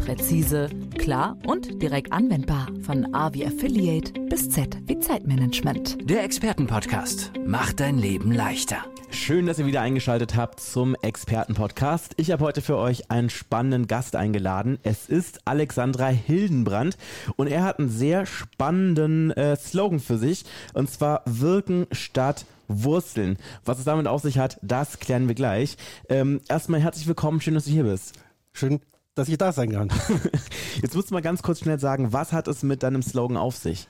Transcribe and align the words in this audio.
Präzise, 0.00 0.70
klar 0.98 1.36
und 1.46 1.82
direkt 1.82 2.12
anwendbar. 2.12 2.68
Von 2.82 3.14
A 3.14 3.34
wie 3.34 3.46
Affiliate 3.46 4.12
bis 4.28 4.48
Z 4.48 4.76
wie 4.86 4.98
Zeitmanagement. 4.98 5.98
Der 6.08 6.24
Expertenpodcast 6.24 7.32
macht 7.44 7.80
dein 7.80 7.98
Leben 7.98 8.32
leichter. 8.32 8.78
Schön, 9.10 9.46
dass 9.46 9.58
ihr 9.58 9.66
wieder 9.66 9.82
eingeschaltet 9.82 10.36
habt 10.36 10.60
zum 10.60 10.94
Expertenpodcast. 10.94 12.14
Ich 12.16 12.30
habe 12.30 12.44
heute 12.44 12.62
für 12.62 12.76
euch 12.76 13.10
einen 13.10 13.28
spannenden 13.28 13.88
Gast 13.88 14.16
eingeladen. 14.16 14.78
Es 14.82 15.08
ist 15.08 15.46
Alexandra 15.46 16.08
Hildenbrand 16.08 16.96
und 17.36 17.48
er 17.48 17.64
hat 17.64 17.78
einen 17.78 17.90
sehr 17.90 18.24
spannenden 18.24 19.32
äh, 19.32 19.56
Slogan 19.56 20.00
für 20.00 20.16
sich 20.16 20.44
und 20.72 20.90
zwar 20.90 21.22
Wirken 21.26 21.86
statt 21.92 22.46
Wursteln. 22.68 23.36
Was 23.64 23.78
es 23.78 23.84
damit 23.84 24.06
auf 24.06 24.22
sich 24.22 24.38
hat, 24.38 24.58
das 24.62 24.98
klären 24.98 25.28
wir 25.28 25.34
gleich. 25.34 25.76
Ähm, 26.08 26.40
erstmal 26.48 26.80
herzlich 26.80 27.06
willkommen, 27.06 27.40
schön, 27.40 27.54
dass 27.54 27.66
du 27.66 27.70
hier 27.70 27.84
bist. 27.84 28.14
Schön, 28.52 28.80
dass 29.14 29.28
ich 29.28 29.38
da 29.38 29.52
sein 29.52 29.72
kann. 29.72 29.90
Jetzt 30.82 30.94
musst 30.94 31.10
du 31.10 31.14
mal 31.14 31.22
ganz 31.22 31.42
kurz 31.42 31.60
schnell 31.60 31.78
sagen, 31.78 32.12
was 32.12 32.32
hat 32.32 32.48
es 32.48 32.62
mit 32.62 32.82
deinem 32.82 33.02
Slogan 33.02 33.36
auf 33.36 33.56
sich? 33.56 33.88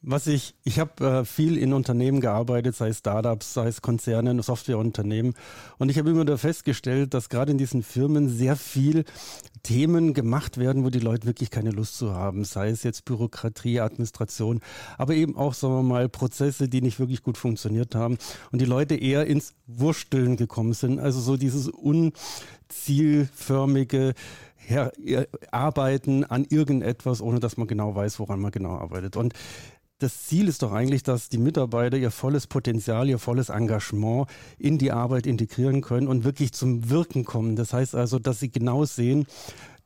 Was 0.00 0.28
ich, 0.28 0.54
ich 0.62 0.78
habe 0.78 1.04
äh, 1.04 1.24
viel 1.24 1.58
in 1.58 1.72
Unternehmen 1.72 2.20
gearbeitet, 2.20 2.76
sei 2.76 2.90
es 2.90 2.98
Startups, 2.98 3.52
sei 3.52 3.66
es 3.66 3.82
Konzerne, 3.82 4.40
Softwareunternehmen. 4.44 5.34
Und 5.78 5.88
ich 5.88 5.98
habe 5.98 6.10
immer 6.10 6.20
wieder 6.20 6.38
festgestellt, 6.38 7.14
dass 7.14 7.30
gerade 7.30 7.50
in 7.50 7.58
diesen 7.58 7.82
Firmen 7.82 8.28
sehr 8.28 8.54
viel 8.54 9.04
Themen 9.64 10.14
gemacht 10.14 10.56
werden, 10.56 10.84
wo 10.84 10.90
die 10.90 11.00
Leute 11.00 11.26
wirklich 11.26 11.50
keine 11.50 11.72
Lust 11.72 11.98
zu 11.98 12.14
haben. 12.14 12.44
Sei 12.44 12.68
es 12.68 12.84
jetzt 12.84 13.06
Bürokratie, 13.06 13.80
Administration, 13.80 14.60
aber 14.98 15.14
eben 15.14 15.36
auch, 15.36 15.52
sagen 15.52 15.74
wir 15.74 15.82
mal, 15.82 16.08
Prozesse, 16.08 16.68
die 16.68 16.80
nicht 16.80 17.00
wirklich 17.00 17.24
gut 17.24 17.36
funktioniert 17.36 17.96
haben. 17.96 18.18
Und 18.52 18.60
die 18.60 18.66
Leute 18.66 18.94
eher 18.94 19.26
ins 19.26 19.54
Wursteln 19.66 20.36
gekommen 20.36 20.74
sind. 20.74 21.00
Also 21.00 21.20
so 21.20 21.36
dieses 21.36 21.68
unzielförmige, 21.68 24.14
Her 24.54 24.92
arbeiten 25.50 26.22
an 26.24 26.46
irgendetwas, 26.48 27.20
ohne 27.20 27.40
dass 27.40 27.56
man 27.56 27.66
genau 27.66 27.96
weiß, 27.96 28.20
woran 28.20 28.38
man 28.38 28.52
genau 28.52 28.76
arbeitet. 28.76 29.16
Und 29.16 29.34
das 29.98 30.26
Ziel 30.26 30.46
ist 30.46 30.62
doch 30.62 30.72
eigentlich, 30.72 31.02
dass 31.02 31.28
die 31.28 31.38
Mitarbeiter 31.38 31.96
ihr 31.96 32.12
volles 32.12 32.46
Potenzial, 32.46 33.08
ihr 33.08 33.18
volles 33.18 33.48
Engagement 33.48 34.28
in 34.58 34.78
die 34.78 34.92
Arbeit 34.92 35.26
integrieren 35.26 35.80
können 35.80 36.06
und 36.06 36.24
wirklich 36.24 36.52
zum 36.52 36.88
Wirken 36.88 37.24
kommen. 37.24 37.56
Das 37.56 37.72
heißt 37.72 37.94
also, 37.94 38.18
dass 38.18 38.38
sie 38.38 38.50
genau 38.50 38.84
sehen, 38.84 39.26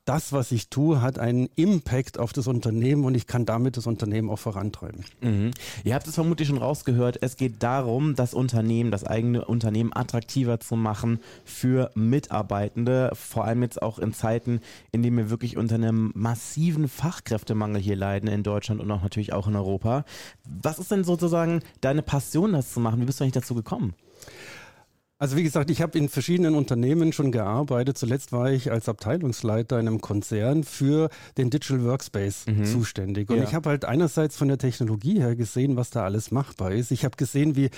das, 0.05 0.33
was 0.33 0.50
ich 0.50 0.69
tue, 0.69 1.00
hat 1.00 1.19
einen 1.19 1.48
Impact 1.55 2.19
auf 2.19 2.33
das 2.33 2.48
Unternehmen 2.48 3.05
und 3.05 3.14
ich 3.14 3.28
kann 3.28 3.47
damit 3.47 3.77
das 3.77 3.86
Unternehmen 3.86 4.31
auch 4.31 4.39
vorantreiben. 4.39 5.05
Mhm. 5.20 5.53
Ihr 5.84 5.94
habt 5.94 6.09
es 6.09 6.17
vermutlich 6.17 6.48
schon 6.48 6.59
rausgehört, 6.59 7.19
es 7.20 7.36
geht 7.36 7.62
darum, 7.62 8.17
das 8.17 8.34
Unternehmen, 8.34 8.91
das 8.91 9.05
eigene 9.05 9.44
Unternehmen 9.44 9.92
attraktiver 9.94 10.59
zu 10.59 10.75
machen 10.75 11.20
für 11.44 11.91
Mitarbeitende, 11.94 13.12
vor 13.14 13.44
allem 13.44 13.62
jetzt 13.62 13.81
auch 13.81 14.00
in 14.00 14.12
Zeiten, 14.12 14.61
in 14.91 15.03
denen 15.03 15.17
wir 15.17 15.31
wirklich 15.31 15.56
unter 15.56 15.77
einem 15.77 16.11
massiven 16.14 16.89
Fachkräftemangel 16.89 17.81
hier 17.81 17.97
leiden 17.97 18.28
in 18.28 18.42
Deutschland 18.42 18.81
und 18.81 18.91
auch 18.91 19.03
natürlich 19.03 19.33
auch 19.33 19.47
in 19.47 19.55
Europa. 19.55 20.05
Was 20.44 20.81
ist 20.81 20.91
denn 20.91 21.05
sozusagen 21.05 21.61
deine 21.81 22.03
Passion, 22.03 22.53
das 22.53 22.72
zu 22.72 22.81
machen? 22.81 23.00
Wie 23.00 23.05
bist 23.05 23.20
du 23.20 23.25
eigentlich 23.25 23.34
dazu 23.34 23.55
gekommen? 23.55 23.94
Also 25.23 25.37
wie 25.37 25.45
gesagt, 25.45 25.70
ich 25.70 25.81
habe 25.83 25.97
in 25.97 26.09
verschiedenen 26.09 26.56
Unternehmen 26.56 27.12
schon 27.12 27.31
gearbeitet. 27.31 27.97
Zuletzt 27.97 28.33
war 28.33 28.51
ich 28.51 28.73
als 28.73 28.89
Abteilungsleiter 28.89 29.78
in 29.78 29.87
einem 29.87 30.01
Konzern 30.01 30.65
für 30.65 31.11
den 31.39 31.48
Digital 31.48 31.84
Workspace 31.84 32.47
mhm. 32.48 32.65
zuständig. 32.65 33.31
Und 33.31 33.37
ja. 33.37 33.45
ich 33.45 33.55
habe 33.55 33.70
halt 33.70 33.84
einerseits 33.84 34.37
von 34.37 34.48
der 34.48 34.59
Technologie 34.59 35.20
her 35.20 35.37
gesehen, 35.37 35.77
was 35.77 35.91
da 35.91 36.03
alles 36.03 36.33
machbar 36.33 36.73
ist. 36.73 36.91
Ich 36.91 37.05
habe 37.05 37.17
gesehen, 37.17 37.55
wie 37.55 37.70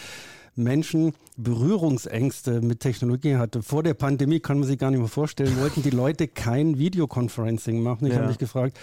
Menschen 0.56 1.12
Berührungsängste 1.36 2.62
mit 2.62 2.80
Technologie 2.80 3.36
hatte. 3.36 3.62
Vor 3.62 3.82
der 3.82 3.92
Pandemie 3.92 4.40
kann 4.40 4.60
man 4.60 4.66
sich 4.66 4.78
gar 4.78 4.90
nicht 4.90 5.00
mehr 5.00 5.08
vorstellen, 5.08 5.60
wollten 5.60 5.82
die 5.82 5.90
Leute 5.90 6.28
kein 6.28 6.78
Videoconferencing 6.78 7.82
machen. 7.82 8.06
Ich 8.06 8.14
ja. 8.14 8.20
habe 8.20 8.28
mich 8.28 8.38
gefragt, 8.38 8.78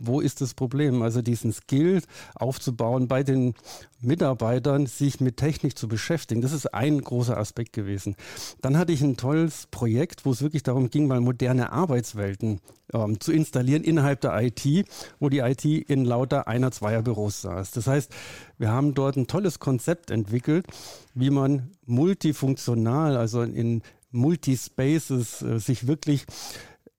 wo 0.00 0.20
ist 0.20 0.40
das 0.40 0.54
Problem? 0.54 1.02
Also 1.02 1.22
diesen 1.22 1.52
Skill 1.52 2.02
aufzubauen 2.34 3.08
bei 3.08 3.22
den 3.24 3.54
Mitarbeitern, 4.00 4.86
sich 4.86 5.20
mit 5.20 5.36
Technik 5.36 5.76
zu 5.76 5.88
beschäftigen. 5.88 6.40
Das 6.40 6.52
ist 6.52 6.72
ein 6.72 7.00
großer 7.00 7.36
Aspekt 7.36 7.72
gewesen. 7.72 8.14
Dann 8.62 8.78
hatte 8.78 8.92
ich 8.92 9.02
ein 9.02 9.16
tolles 9.16 9.66
Projekt, 9.66 10.24
wo 10.24 10.30
es 10.30 10.40
wirklich 10.40 10.62
darum 10.62 10.88
ging, 10.90 11.08
mal 11.08 11.20
moderne 11.20 11.72
Arbeitswelten 11.72 12.60
ähm, 12.92 13.18
zu 13.20 13.32
installieren 13.32 13.82
innerhalb 13.82 14.20
der 14.20 14.40
IT, 14.40 14.88
wo 15.18 15.28
die 15.28 15.40
IT 15.40 15.64
in 15.64 16.04
lauter 16.04 16.46
einer, 16.46 16.70
zweier 16.70 17.02
Büros 17.02 17.42
saß. 17.42 17.72
Das 17.72 17.88
heißt, 17.88 18.12
wir 18.56 18.70
haben 18.70 18.94
dort 18.94 19.16
ein 19.16 19.26
tolles 19.26 19.58
Konzept 19.58 20.10
entwickelt, 20.12 20.66
wie 21.14 21.30
man 21.30 21.70
multifunktional, 21.86 23.16
also 23.16 23.42
in 23.42 23.82
Multispaces, 24.10 25.42
äh, 25.42 25.58
sich 25.58 25.86
wirklich 25.86 26.24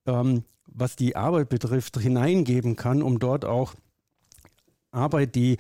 ähm, 0.06 0.44
was 0.74 0.96
die 0.96 1.16
Arbeit 1.16 1.50
betrifft, 1.50 1.98
hineingeben 1.98 2.76
kann, 2.76 3.02
um 3.02 3.20
dort 3.20 3.46
auch 3.46 3.76
Arbeit, 4.92 5.36
die 5.36 5.58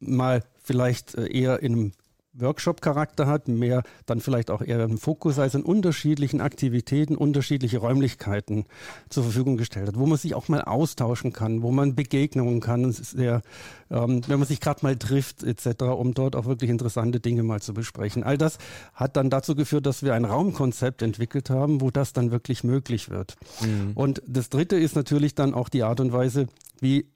mal 0.00 0.42
vielleicht 0.62 1.14
äh, 1.14 1.26
eher 1.26 1.62
in 1.62 1.72
einem 1.72 1.92
Workshop-Charakter 2.38 3.26
hat, 3.26 3.48
mehr 3.48 3.82
dann 4.06 4.20
vielleicht 4.20 4.50
auch 4.50 4.62
eher 4.62 4.82
im 4.84 4.98
Fokus, 4.98 5.38
als 5.38 5.54
in 5.54 5.62
unterschiedlichen 5.62 6.40
Aktivitäten, 6.40 7.16
unterschiedliche 7.16 7.78
Räumlichkeiten 7.78 8.64
zur 9.08 9.24
Verfügung 9.24 9.56
gestellt 9.56 9.88
hat, 9.88 9.98
wo 9.98 10.06
man 10.06 10.18
sich 10.18 10.34
auch 10.34 10.48
mal 10.48 10.62
austauschen 10.62 11.32
kann, 11.32 11.62
wo 11.62 11.70
man 11.70 11.94
Begegnungen 11.94 12.60
kann, 12.60 12.92
sehr, 12.92 13.42
ähm, 13.90 14.22
wenn 14.26 14.38
man 14.38 14.48
sich 14.48 14.60
gerade 14.60 14.80
mal 14.82 14.96
trifft 14.96 15.42
etc., 15.42 15.82
um 15.84 16.14
dort 16.14 16.36
auch 16.36 16.46
wirklich 16.46 16.70
interessante 16.70 17.20
Dinge 17.20 17.42
mal 17.42 17.60
zu 17.60 17.74
besprechen. 17.74 18.22
All 18.22 18.38
das 18.38 18.58
hat 18.94 19.16
dann 19.16 19.30
dazu 19.30 19.54
geführt, 19.54 19.86
dass 19.86 20.02
wir 20.02 20.14
ein 20.14 20.24
Raumkonzept 20.24 21.02
entwickelt 21.02 21.50
haben, 21.50 21.80
wo 21.80 21.90
das 21.90 22.12
dann 22.12 22.30
wirklich 22.30 22.64
möglich 22.64 23.10
wird. 23.10 23.36
Mhm. 23.60 23.92
Und 23.94 24.22
das 24.26 24.50
Dritte 24.50 24.76
ist 24.76 24.96
natürlich 24.96 25.34
dann 25.34 25.54
auch 25.54 25.68
die 25.68 25.82
Art 25.82 26.00
und 26.00 26.12
Weise, 26.12 26.46
wie 26.80 27.06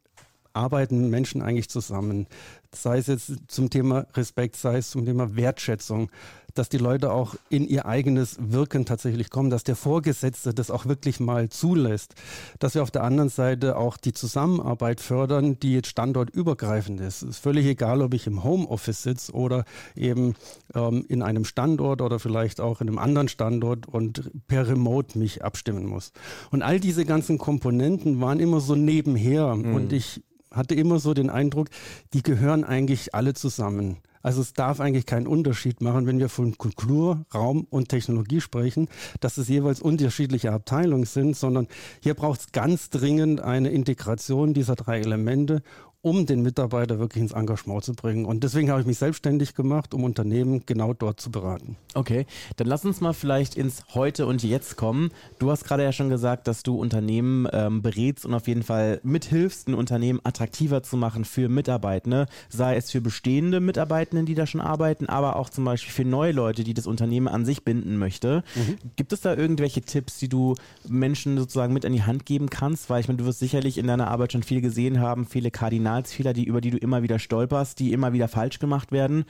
arbeiten 0.52 1.10
Menschen 1.10 1.42
eigentlich 1.42 1.68
zusammen? 1.68 2.26
Sei 2.72 2.98
es 2.98 3.08
jetzt 3.08 3.32
zum 3.48 3.68
Thema 3.68 4.06
Respekt, 4.14 4.56
sei 4.56 4.78
es 4.78 4.90
zum 4.90 5.04
Thema 5.04 5.34
Wertschätzung, 5.34 6.10
dass 6.54 6.68
die 6.68 6.78
Leute 6.78 7.12
auch 7.12 7.34
in 7.48 7.66
ihr 7.66 7.86
eigenes 7.86 8.36
Wirken 8.40 8.84
tatsächlich 8.84 9.30
kommen, 9.30 9.50
dass 9.50 9.64
der 9.64 9.76
Vorgesetzte 9.76 10.54
das 10.54 10.70
auch 10.70 10.86
wirklich 10.86 11.20
mal 11.20 11.48
zulässt, 11.48 12.14
dass 12.58 12.74
wir 12.74 12.82
auf 12.82 12.90
der 12.90 13.04
anderen 13.04 13.28
Seite 13.28 13.76
auch 13.76 13.96
die 13.96 14.12
Zusammenarbeit 14.12 15.00
fördern, 15.00 15.58
die 15.58 15.74
jetzt 15.74 15.88
standortübergreifend 15.88 17.00
ist. 17.00 17.22
Es 17.22 17.28
ist 17.30 17.38
völlig 17.38 17.66
egal, 17.66 18.02
ob 18.02 18.14
ich 18.14 18.26
im 18.26 18.44
Homeoffice 18.44 19.02
sitze 19.02 19.32
oder 19.32 19.64
eben 19.94 20.34
ähm, 20.74 21.04
in 21.08 21.22
einem 21.22 21.44
Standort 21.44 22.02
oder 22.02 22.18
vielleicht 22.18 22.60
auch 22.60 22.80
in 22.80 22.88
einem 22.88 22.98
anderen 22.98 23.28
Standort 23.28 23.86
und 23.86 24.30
per 24.46 24.68
Remote 24.68 25.18
mich 25.18 25.44
abstimmen 25.44 25.86
muss. 25.86 26.12
Und 26.50 26.62
all 26.62 26.80
diese 26.80 27.04
ganzen 27.04 27.38
Komponenten 27.38 28.20
waren 28.20 28.40
immer 28.40 28.60
so 28.60 28.74
nebenher 28.74 29.54
mhm. 29.54 29.74
und 29.74 29.92
ich 29.92 30.22
hatte 30.50 30.74
immer 30.74 30.98
so 30.98 31.14
den 31.14 31.30
Eindruck, 31.30 31.68
die 32.12 32.22
gehören 32.22 32.64
eigentlich 32.64 33.14
alle 33.14 33.34
zusammen. 33.34 33.98
Also 34.22 34.42
es 34.42 34.52
darf 34.52 34.80
eigentlich 34.80 35.06
keinen 35.06 35.26
Unterschied 35.26 35.80
machen, 35.80 36.06
wenn 36.06 36.18
wir 36.18 36.28
von 36.28 36.58
Kultur, 36.58 37.24
Raum 37.32 37.66
und 37.70 37.88
Technologie 37.88 38.42
sprechen, 38.42 38.88
dass 39.20 39.38
es 39.38 39.48
jeweils 39.48 39.80
unterschiedliche 39.80 40.52
Abteilungen 40.52 41.06
sind, 41.06 41.36
sondern 41.36 41.68
hier 42.00 42.14
braucht 42.14 42.40
es 42.40 42.52
ganz 42.52 42.90
dringend 42.90 43.40
eine 43.40 43.70
Integration 43.70 44.52
dieser 44.52 44.76
drei 44.76 45.00
Elemente 45.00 45.62
um 46.02 46.24
den 46.24 46.40
Mitarbeiter 46.40 46.98
wirklich 46.98 47.22
ins 47.22 47.32
Engagement 47.32 47.84
zu 47.84 47.92
bringen. 47.92 48.24
Und 48.24 48.42
deswegen 48.42 48.70
habe 48.70 48.80
ich 48.80 48.86
mich 48.86 48.96
selbstständig 48.96 49.54
gemacht, 49.54 49.92
um 49.92 50.04
Unternehmen 50.04 50.62
genau 50.64 50.94
dort 50.94 51.20
zu 51.20 51.30
beraten. 51.30 51.76
Okay, 51.94 52.26
dann 52.56 52.66
lass 52.66 52.86
uns 52.86 53.02
mal 53.02 53.12
vielleicht 53.12 53.54
ins 53.54 53.84
Heute 53.92 54.26
und 54.26 54.42
Jetzt 54.42 54.76
kommen. 54.76 55.10
Du 55.38 55.50
hast 55.50 55.64
gerade 55.64 55.82
ja 55.82 55.92
schon 55.92 56.08
gesagt, 56.08 56.48
dass 56.48 56.62
du 56.62 56.78
Unternehmen 56.78 57.46
ähm, 57.52 57.82
berätst 57.82 58.24
und 58.24 58.32
auf 58.32 58.48
jeden 58.48 58.62
Fall 58.62 59.00
mithilfst, 59.02 59.68
ein 59.68 59.74
Unternehmen 59.74 60.20
attraktiver 60.24 60.82
zu 60.82 60.96
machen 60.96 61.26
für 61.26 61.50
Mitarbeitende, 61.50 62.26
sei 62.48 62.76
es 62.76 62.90
für 62.90 63.02
bestehende 63.02 63.60
Mitarbeitenden, 63.60 64.24
die 64.24 64.34
da 64.34 64.46
schon 64.46 64.62
arbeiten, 64.62 65.06
aber 65.06 65.36
auch 65.36 65.50
zum 65.50 65.66
Beispiel 65.66 65.92
für 65.92 66.08
neue 66.08 66.32
Leute, 66.32 66.64
die 66.64 66.72
das 66.72 66.86
Unternehmen 66.86 67.28
an 67.28 67.44
sich 67.44 67.62
binden 67.62 67.98
möchte. 67.98 68.42
Mhm. 68.54 68.78
Gibt 68.96 69.12
es 69.12 69.20
da 69.20 69.34
irgendwelche 69.34 69.82
Tipps, 69.82 70.18
die 70.18 70.30
du 70.30 70.54
Menschen 70.88 71.36
sozusagen 71.36 71.74
mit 71.74 71.84
an 71.84 71.92
die 71.92 72.04
Hand 72.04 72.24
geben 72.24 72.48
kannst? 72.48 72.88
Weil 72.88 73.00
ich 73.00 73.08
meine, 73.08 73.18
du 73.18 73.26
wirst 73.26 73.40
sicherlich 73.40 73.76
in 73.76 73.86
deiner 73.86 74.08
Arbeit 74.08 74.32
schon 74.32 74.42
viel 74.42 74.62
gesehen 74.62 75.00
haben, 75.00 75.26
viele 75.26 75.50
Kardinal 75.50 75.89
Kardinalsfehler, 75.90 76.32
die, 76.32 76.44
über 76.44 76.60
die 76.60 76.70
du 76.70 76.78
immer 76.78 77.02
wieder 77.02 77.18
stolperst, 77.18 77.78
die 77.78 77.92
immer 77.92 78.12
wieder 78.12 78.28
falsch 78.28 78.58
gemacht 78.58 78.92
werden. 78.92 79.24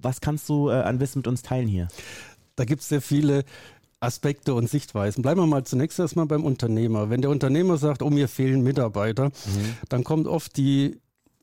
Was 0.00 0.20
kannst 0.20 0.48
du 0.48 0.70
äh, 0.70 0.74
an 0.74 1.00
Wissen 1.00 1.20
mit 1.20 1.26
uns 1.26 1.42
teilen 1.42 1.68
hier? 1.68 1.88
Da 2.56 2.64
gibt 2.64 2.82
es 2.82 2.88
sehr 2.88 3.02
viele 3.02 3.44
Aspekte 4.00 4.54
und 4.54 4.68
Sichtweisen. 4.68 5.22
Bleiben 5.22 5.40
wir 5.40 5.46
mal 5.46 5.64
zunächst 5.64 5.98
erstmal 5.98 6.26
beim 6.26 6.44
Unternehmer. 6.44 7.10
Wenn 7.10 7.20
der 7.20 7.30
Unternehmer 7.30 7.76
sagt, 7.76 8.02
oh, 8.02 8.10
mir 8.10 8.28
fehlen 8.28 8.62
Mitarbeiter, 8.62 9.26
mhm. 9.26 9.76
dann 9.88 10.04
kommt 10.04 10.26
oft 10.26 10.56
die 10.56 10.98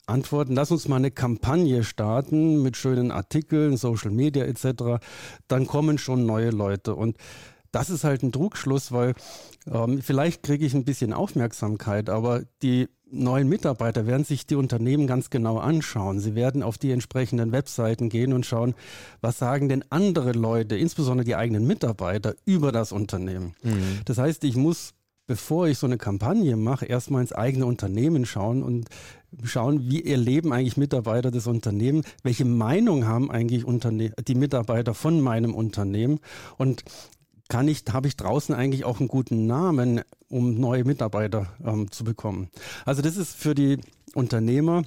Antworten, 0.08 0.56
lass 0.56 0.72
uns 0.72 0.88
mal 0.88 0.96
eine 0.96 1.12
Kampagne 1.12 1.84
starten 1.84 2.64
mit 2.64 2.78
schönen 2.78 3.12
Artikeln, 3.12 3.78
Social 3.78 4.10
Media 4.10 4.46
etc. 4.46 5.04
Dann 5.48 5.68
kommen 5.68 5.98
schon 5.98 6.26
neue 6.26 6.50
Leute. 6.50 6.96
Und 6.96 7.18
das 7.72 7.90
ist 7.90 8.04
halt 8.04 8.24
ein 8.24 8.32
Trugschluss, 8.32 8.92
weil 8.92 9.14
ähm, 9.72 10.02
vielleicht 10.02 10.44
kriege 10.44 10.66
ich 10.66 10.74
ein 10.74 10.86
bisschen 10.86 11.14
Aufmerksamkeit, 11.14 12.10
aber 12.10 12.44
die 12.64 12.88
neuen 13.12 13.48
Mitarbeiter 13.48 14.06
werden 14.06 14.24
sich 14.24 14.46
die 14.46 14.56
Unternehmen 14.56 15.08
ganz 15.08 15.30
genau 15.30 15.58
anschauen. 15.58 16.20
Sie 16.20 16.36
werden 16.36 16.64
auf 16.64 16.78
die 16.78 16.92
entsprechenden 16.92 17.52
Webseiten 17.52 18.10
gehen 18.10 18.34
und 18.34 18.46
schauen, 18.46 18.76
was 19.22 19.38
sagen 19.38 19.70
denn 19.70 19.84
andere 19.90 20.32
Leute, 20.32 20.76
insbesondere 20.76 21.26
die 21.26 21.36
eigenen 21.36 21.66
Mitarbeiter, 21.68 22.36
über 22.46 22.72
das 22.72 22.92
Unternehmen. 22.92 23.56
Mhm. 23.64 24.02
Das 24.06 24.18
heißt, 24.18 24.44
ich 24.44 24.56
muss, 24.56 24.94
bevor 25.26 25.68
ich 25.68 25.78
so 25.78 25.88
eine 25.88 25.98
Kampagne 25.98 26.56
mache, 26.56 26.86
erstmal 26.86 27.22
ins 27.22 27.34
eigene 27.34 27.66
Unternehmen 27.66 28.26
schauen 28.26 28.64
und 28.64 28.88
schauen, 29.44 29.90
wie 29.90 30.06
erleben 30.06 30.54
eigentlich 30.54 30.78
Mitarbeiter 30.78 31.32
das 31.32 31.48
Unternehmen, 31.48 32.04
welche 32.24 32.46
Meinung 32.46 33.06
haben 33.06 33.32
eigentlich 33.32 33.66
Unterne 33.66 34.12
die 34.28 34.36
Mitarbeiter 34.36 34.94
von 34.94 35.22
meinem 35.22 35.54
Unternehmen 35.54 36.20
und 36.58 36.84
kann 37.50 37.68
ich, 37.68 37.84
habe 37.92 38.08
ich 38.08 38.18
draußen 38.18 38.54
eigentlich 38.54 38.86
auch 38.86 39.00
einen 39.00 39.08
guten 39.08 39.48
Namen, 39.48 40.02
um 40.30 40.60
neue 40.60 40.84
Mitarbeiter 40.84 41.48
ähm, 41.64 41.92
zu 41.92 42.04
bekommen. 42.04 42.50
Also 42.86 43.02
das 43.02 43.18
ist 43.18 43.36
für 43.36 43.56
die 43.56 43.80
Unternehmer 44.14 44.84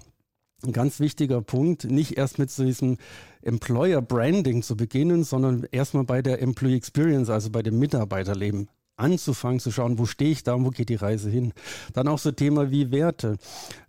ein 0.62 0.72
ganz 0.72 1.00
wichtiger 1.00 1.40
Punkt, 1.40 1.84
nicht 1.84 2.18
erst 2.18 2.38
mit 2.38 2.50
so 2.50 2.64
diesem 2.64 2.98
Employer 3.42 4.02
Branding 4.02 4.62
zu 4.62 4.76
beginnen, 4.76 5.24
sondern 5.24 5.66
erstmal 5.70 6.04
bei 6.04 6.20
der 6.20 6.42
Employee 6.42 6.76
Experience, 6.76 7.30
also 7.30 7.50
bei 7.50 7.62
dem 7.62 7.78
Mitarbeiterleben 7.78 8.68
anzufangen 9.00 9.60
zu 9.60 9.70
schauen, 9.70 9.98
wo 9.98 10.06
stehe 10.06 10.30
ich 10.30 10.42
da 10.42 10.54
und 10.54 10.64
wo 10.64 10.70
geht 10.70 10.88
die 10.88 10.94
Reise 10.94 11.30
hin. 11.30 11.52
Dann 11.92 12.08
auch 12.08 12.18
so 12.18 12.30
Thema 12.30 12.70
wie 12.70 12.90
Werte. 12.90 13.36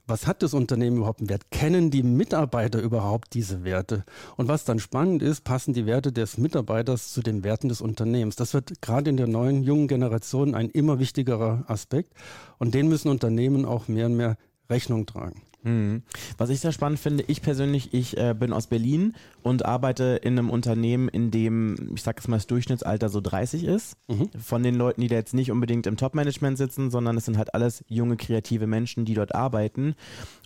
Was 0.07 0.27
hat 0.27 0.43
das 0.43 0.53
Unternehmen 0.53 0.97
überhaupt 0.97 1.19
einen 1.19 1.29
Wert? 1.29 1.51
Kennen 1.51 1.91
die 1.91 2.03
Mitarbeiter 2.03 2.81
überhaupt 2.81 3.33
diese 3.33 3.63
Werte? 3.63 4.03
Und 4.35 4.47
was 4.47 4.65
dann 4.65 4.79
spannend 4.79 5.21
ist, 5.21 5.43
passen 5.43 5.73
die 5.73 5.85
Werte 5.85 6.11
des 6.11 6.37
Mitarbeiters 6.37 7.13
zu 7.13 7.21
den 7.21 7.43
Werten 7.43 7.69
des 7.69 7.81
Unternehmens. 7.81 8.35
Das 8.35 8.53
wird 8.53 8.81
gerade 8.81 9.09
in 9.09 9.17
der 9.17 9.27
neuen 9.27 9.63
jungen 9.63 9.87
Generation 9.87 10.55
ein 10.55 10.69
immer 10.69 10.99
wichtigerer 10.99 11.63
Aspekt 11.67 12.13
und 12.57 12.73
den 12.73 12.89
müssen 12.89 13.09
Unternehmen 13.09 13.65
auch 13.65 13.87
mehr 13.87 14.07
und 14.07 14.17
mehr 14.17 14.37
Rechnung 14.69 15.05
tragen. 15.05 15.41
Mhm. 15.63 16.03
Was 16.37 16.49
ich 16.49 16.59
sehr 16.59 16.71
spannend 16.71 16.99
finde, 16.99 17.23
ich 17.27 17.41
persönlich, 17.41 17.93
ich 17.93 18.17
äh, 18.17 18.33
bin 18.37 18.53
aus 18.53 18.67
Berlin 18.67 19.13
und 19.43 19.65
arbeite 19.65 20.19
in 20.23 20.37
einem 20.37 20.49
Unternehmen, 20.49 21.07
in 21.07 21.31
dem, 21.31 21.91
ich 21.95 22.01
sag 22.01 22.17
jetzt 22.17 22.27
mal, 22.27 22.37
das 22.37 22.47
Durchschnittsalter 22.47 23.09
so 23.09 23.21
30 23.21 23.63
ist. 23.63 23.95
Mhm. 24.07 24.29
Von 24.39 24.63
den 24.63 24.75
Leuten, 24.75 25.01
die 25.01 25.07
da 25.07 25.15
jetzt 25.15 25.33
nicht 25.33 25.51
unbedingt 25.51 25.87
im 25.87 25.97
Top-Management 25.97 26.57
sitzen, 26.57 26.89
sondern 26.89 27.17
es 27.17 27.25
sind 27.25 27.37
halt 27.37 27.53
alles 27.53 27.83
junge, 27.87 28.17
kreative 28.17 28.67
Menschen, 28.67 29.05
die 29.05 29.13
dort 29.13 29.35
arbeiten. 29.35 29.95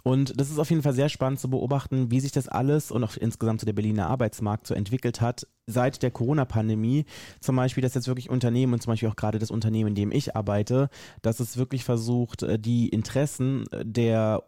Und 0.04 0.40
das 0.40 0.52
ist 0.52 0.60
auf 0.60 0.70
jeden 0.70 0.84
Fall 0.84 0.94
sehr 0.94 1.10
spannend 1.10 1.40
zu 1.40 1.50
beobachten, 1.50 2.12
wie 2.12 2.20
sich 2.20 2.32
das 2.32 2.48
alles 2.48 2.92
und 2.92 3.04
auch 3.04 3.18
insgesamt 3.18 3.62
so 3.62 3.66
der 3.66 3.74
Berliner 3.74 4.08
Arbeitsmarkt 4.08 4.68
so 4.68 4.74
entwickelt 4.74 5.22
hat 5.22 5.48
seit 5.68 6.04
der 6.04 6.12
Corona-Pandemie. 6.12 7.06
Zum 7.40 7.56
Beispiel, 7.56 7.82
dass 7.82 7.96
jetzt 7.96 8.08
wirklich 8.08 8.30
Unternehmen 8.30 8.74
und 8.74 8.82
zum 8.82 8.92
Beispiel 8.92 9.10
auch 9.10 9.16
gerade 9.16 9.40
das 9.40 9.50
Unternehmen, 9.50 9.90
in 9.90 9.96
dem 9.96 10.12
ich 10.12 10.36
arbeite, 10.36 10.90
dass 11.24 11.40
es 11.40 11.58
wirklich 11.58 11.84
versucht, 11.84 12.44
äh, 12.44 12.60
die 12.60 12.90
Interessen 12.90 13.66
der 13.84 14.44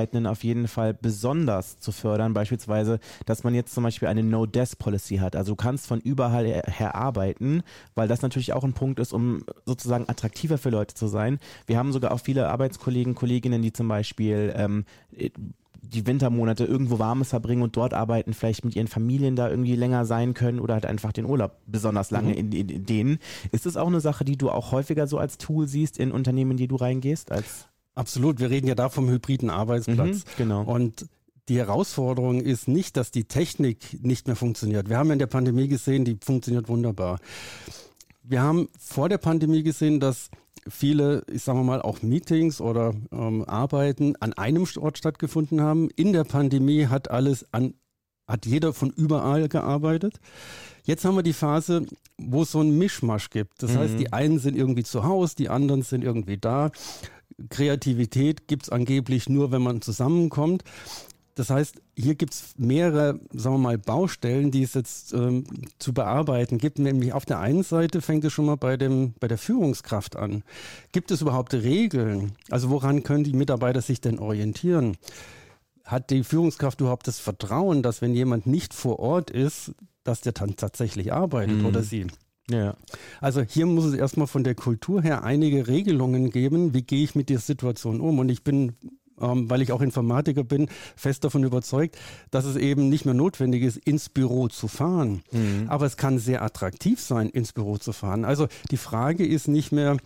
Mitarbeitenden 0.00 0.26
auf 0.26 0.44
jeden 0.44 0.68
Fall 0.68 0.94
besonders 0.94 1.78
zu 1.78 1.92
fördern. 1.92 2.32
Beispielsweise, 2.32 2.98
dass 3.26 3.44
man 3.44 3.54
jetzt 3.54 3.74
zum 3.74 3.84
Beispiel 3.84 4.08
eine 4.08 4.22
No-Desk-Policy 4.22 5.16
hat. 5.16 5.36
Also 5.36 5.52
du 5.52 5.56
kannst 5.56 5.86
von 5.86 6.00
überall 6.00 6.44
her, 6.44 6.94
arbeiten, 6.94 7.62
weil 7.94 8.08
das 8.08 8.22
natürlich 8.22 8.52
auch 8.52 8.64
ein 8.64 8.72
Punkt 8.72 8.98
ist, 8.98 9.12
um 9.12 9.44
sozusagen 9.66 10.08
attraktiver 10.08 10.58
für 10.58 10.70
Leute 10.70 10.94
zu 10.94 11.06
sein. 11.06 11.38
Wir 11.66 11.78
haben 11.78 11.92
sogar 11.92 12.12
auch 12.12 12.20
viele 12.20 12.48
Arbeitskollegen, 12.48 13.14
Kolleginnen, 13.14 13.62
die 13.62 13.72
zum 13.72 13.88
Beispiel 13.88 14.52
ähm, 14.56 14.84
die 15.82 16.06
Wintermonate 16.06 16.64
irgendwo 16.64 16.98
Warmes 16.98 17.30
verbringen 17.30 17.62
und 17.62 17.76
dort 17.76 17.94
arbeiten, 17.94 18.34
vielleicht 18.34 18.64
mit 18.64 18.76
ihren 18.76 18.88
Familien 18.88 19.34
da 19.34 19.48
irgendwie 19.48 19.76
länger 19.76 20.04
sein 20.04 20.34
können 20.34 20.60
oder 20.60 20.74
halt 20.74 20.86
einfach 20.86 21.12
den 21.12 21.24
Urlaub 21.24 21.56
besonders 21.66 22.10
lange 22.10 22.30
mhm. 22.30 22.38
in, 22.38 22.52
in, 22.52 22.68
in, 22.68 22.86
denen. 22.86 23.18
Ist 23.52 23.66
das 23.66 23.76
auch 23.76 23.86
eine 23.86 24.00
Sache, 24.00 24.24
die 24.24 24.36
du 24.36 24.50
auch 24.50 24.72
häufiger 24.72 25.06
so 25.06 25.18
als 25.18 25.38
Tool 25.38 25.66
siehst 25.66 25.98
in 25.98 26.12
Unternehmen, 26.12 26.52
in 26.52 26.56
die 26.58 26.68
du 26.68 26.76
reingehst? 26.76 27.32
Als 27.32 27.69
Absolut, 28.00 28.40
wir 28.40 28.48
reden 28.48 28.66
ja 28.66 28.74
da 28.74 28.88
vom 28.88 29.10
hybriden 29.10 29.50
Arbeitsplatz. 29.50 30.24
Mhm, 30.24 30.30
genau. 30.38 30.62
Und 30.62 31.06
die 31.50 31.58
Herausforderung 31.58 32.40
ist 32.40 32.66
nicht, 32.66 32.96
dass 32.96 33.10
die 33.10 33.24
Technik 33.24 34.02
nicht 34.02 34.26
mehr 34.26 34.36
funktioniert. 34.36 34.88
Wir 34.88 34.96
haben 34.96 35.10
in 35.10 35.18
der 35.18 35.26
Pandemie 35.26 35.68
gesehen, 35.68 36.04
die 36.04 36.16
funktioniert 36.18 36.68
wunderbar. 36.68 37.18
Wir 38.22 38.40
haben 38.40 38.68
vor 38.78 39.08
der 39.08 39.18
Pandemie 39.18 39.62
gesehen, 39.62 40.00
dass 40.00 40.30
viele, 40.66 41.24
ich 41.30 41.42
sage 41.42 41.58
mal, 41.58 41.82
auch 41.82 42.00
Meetings 42.00 42.60
oder 42.60 42.94
ähm, 43.12 43.44
Arbeiten 43.44 44.14
an 44.20 44.32
einem 44.32 44.66
Ort 44.78 44.96
stattgefunden 44.96 45.60
haben. 45.60 45.90
In 45.96 46.12
der 46.12 46.24
Pandemie 46.24 46.86
hat 46.86 47.10
alles 47.10 47.46
an, 47.52 47.74
hat 48.26 48.46
jeder 48.46 48.72
von 48.72 48.90
überall 48.90 49.48
gearbeitet. 49.48 50.20
Jetzt 50.84 51.04
haben 51.04 51.16
wir 51.16 51.22
die 51.22 51.32
Phase, 51.32 51.84
wo 52.16 52.42
es 52.42 52.52
so 52.52 52.60
einen 52.60 52.78
Mischmasch 52.78 53.28
gibt. 53.30 53.62
Das 53.62 53.72
mhm. 53.72 53.78
heißt, 53.78 53.98
die 53.98 54.12
einen 54.12 54.38
sind 54.38 54.56
irgendwie 54.56 54.84
zu 54.84 55.04
Hause, 55.04 55.34
die 55.36 55.48
anderen 55.48 55.82
sind 55.82 56.04
irgendwie 56.04 56.38
da. 56.38 56.70
Kreativität 57.48 58.48
gibt 58.48 58.64
es 58.64 58.68
angeblich 58.70 59.28
nur, 59.28 59.52
wenn 59.52 59.62
man 59.62 59.82
zusammenkommt. 59.82 60.64
Das 61.40 61.48
heißt, 61.48 61.80
hier 61.96 62.16
gibt 62.16 62.34
es 62.34 62.54
mehrere, 62.58 63.18
sagen 63.32 63.54
wir 63.54 63.58
mal, 63.58 63.78
Baustellen, 63.78 64.50
die 64.50 64.62
es 64.62 64.74
jetzt 64.74 65.14
ähm, 65.14 65.44
zu 65.78 65.94
bearbeiten 65.94 66.58
gibt. 66.58 66.78
Nämlich 66.78 67.12
auf 67.12 67.24
der 67.24 67.38
einen 67.38 67.62
Seite 67.62 68.02
fängt 68.02 68.24
es 68.24 68.32
schon 68.32 68.46
mal 68.46 68.56
bei, 68.56 68.76
dem, 68.76 69.14
bei 69.20 69.28
der 69.28 69.38
Führungskraft 69.38 70.16
an. 70.16 70.42
Gibt 70.92 71.10
es 71.10 71.22
überhaupt 71.22 71.54
Regeln? 71.54 72.32
Also 72.50 72.68
woran 72.68 73.04
können 73.04 73.24
die 73.24 73.32
Mitarbeiter 73.32 73.80
sich 73.80 74.00
denn 74.00 74.18
orientieren? 74.18 74.96
Hat 75.84 76.10
die 76.10 76.24
Führungskraft 76.24 76.80
überhaupt 76.80 77.06
das 77.06 77.20
Vertrauen, 77.20 77.82
dass 77.82 78.02
wenn 78.02 78.14
jemand 78.14 78.46
nicht 78.46 78.74
vor 78.74 78.98
Ort 78.98 79.30
ist, 79.30 79.72
dass 80.04 80.20
der 80.20 80.32
dann 80.32 80.56
tatsächlich 80.56 81.12
arbeitet 81.12 81.58
mhm. 81.58 81.66
oder 81.66 81.82
sie? 81.82 82.06
Ja. 82.50 82.74
Also 83.20 83.42
hier 83.42 83.66
muss 83.66 83.84
es 83.84 83.94
erstmal 83.94 84.26
von 84.26 84.44
der 84.44 84.54
Kultur 84.54 85.02
her 85.02 85.22
einige 85.24 85.68
Regelungen 85.68 86.30
geben, 86.30 86.74
wie 86.74 86.82
gehe 86.82 87.04
ich 87.04 87.14
mit 87.14 87.28
der 87.28 87.38
Situation 87.38 88.00
um. 88.00 88.18
Und 88.18 88.28
ich 88.28 88.42
bin 88.42 88.74
ähm, 89.20 89.50
weil 89.50 89.62
ich 89.62 89.72
auch 89.72 89.82
Informatiker 89.82 90.44
bin, 90.44 90.68
fest 90.96 91.24
davon 91.24 91.44
überzeugt, 91.44 91.96
dass 92.30 92.44
es 92.44 92.56
eben 92.56 92.88
nicht 92.88 93.04
mehr 93.04 93.14
notwendig 93.14 93.62
ist, 93.62 93.76
ins 93.76 94.08
Büro 94.08 94.48
zu 94.48 94.66
fahren. 94.66 95.22
Mhm. 95.30 95.66
Aber 95.68 95.86
es 95.86 95.96
kann 95.96 96.18
sehr 96.18 96.42
attraktiv 96.42 97.00
sein, 97.00 97.28
ins 97.28 97.52
Büro 97.52 97.76
zu 97.76 97.92
fahren. 97.92 98.24
Also 98.24 98.48
die 98.70 98.78
Frage 98.78 99.26
ist 99.26 99.46
nicht 99.46 99.72
mehr, 99.72 99.98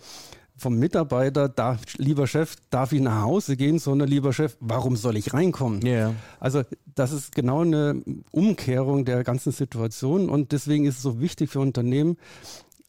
vom 0.56 0.78
Mitarbeiter, 0.78 1.48
darf, 1.48 1.80
lieber 1.96 2.26
Chef, 2.26 2.54
darf 2.70 2.92
ich 2.92 3.00
nach 3.00 3.22
Hause 3.22 3.56
gehen, 3.56 3.78
sondern 3.78 4.08
lieber 4.08 4.32
Chef, 4.32 4.56
warum 4.60 4.96
soll 4.96 5.16
ich 5.16 5.34
reinkommen? 5.34 5.84
Yeah. 5.84 6.14
Also 6.38 6.62
das 6.94 7.12
ist 7.12 7.34
genau 7.34 7.62
eine 7.62 8.02
Umkehrung 8.30 9.04
der 9.04 9.24
ganzen 9.24 9.52
Situation 9.52 10.28
und 10.28 10.52
deswegen 10.52 10.84
ist 10.86 10.96
es 10.96 11.02
so 11.02 11.20
wichtig 11.20 11.50
für 11.50 11.60
Unternehmen, 11.60 12.16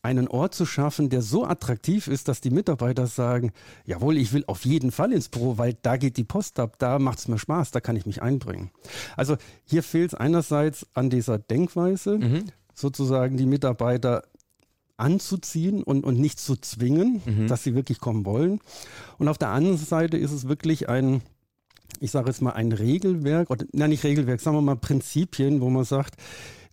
einen 0.06 0.28
Ort 0.28 0.54
zu 0.54 0.68
schaffen, 0.68 1.10
der 1.10 1.24
so 1.24 1.46
attraktiv 1.46 2.08
ist, 2.08 2.28
dass 2.28 2.40
die 2.40 2.52
Mitarbeiter 2.52 3.08
sagen, 3.08 3.52
jawohl, 3.86 4.18
ich 4.18 4.34
will 4.34 4.44
auf 4.46 4.64
jeden 4.64 4.92
Fall 4.92 5.12
ins 5.12 5.30
Büro, 5.30 5.58
weil 5.58 5.76
da 5.82 5.98
geht 5.98 6.18
die 6.18 6.24
Post 6.24 6.60
ab, 6.60 6.76
da 6.78 7.00
macht 7.00 7.18
es 7.18 7.28
mir 7.28 7.40
Spaß, 7.40 7.72
da 7.72 7.82
kann 7.82 7.96
ich 7.96 8.06
mich 8.06 8.22
einbringen. 8.22 8.70
Also 9.18 9.36
hier 9.64 9.82
fehlt 9.82 10.14
es 10.14 10.14
einerseits 10.14 10.86
an 10.94 11.10
dieser 11.10 11.40
Denkweise, 11.40 12.20
mhm. 12.20 12.44
sozusagen 12.76 13.36
die 13.36 13.48
Mitarbeiter 13.48 14.22
anzuziehen 14.98 15.84
und, 15.84 16.04
und 16.04 16.20
nicht 16.20 16.40
zu 16.40 16.56
zwingen, 16.56 17.22
mhm. 17.26 17.48
dass 17.48 17.64
sie 17.64 17.76
wirklich 17.76 18.00
kommen 18.00 18.26
wollen. 18.26 18.60
Und 19.18 19.28
auf 19.28 19.38
der 19.38 19.50
anderen 19.50 19.78
Seite 19.78 20.18
ist 20.18 20.32
es 20.32 20.48
wirklich 20.48 20.90
ein, 20.90 21.22
ich 22.00 22.12
sage 22.12 22.28
jetzt 22.28 22.42
mal, 22.42 22.52
ein 22.52 22.72
Regelwerk, 22.72 23.50
oder 23.50 23.66
nein, 23.74 23.90
nicht 23.90 24.04
Regelwerk, 24.04 24.40
sagen 24.40 24.58
wir 24.58 24.62
mal 24.62 24.76
Prinzipien, 24.76 25.62
wo 25.62 25.70
man 25.70 25.84
sagt, 25.84 26.16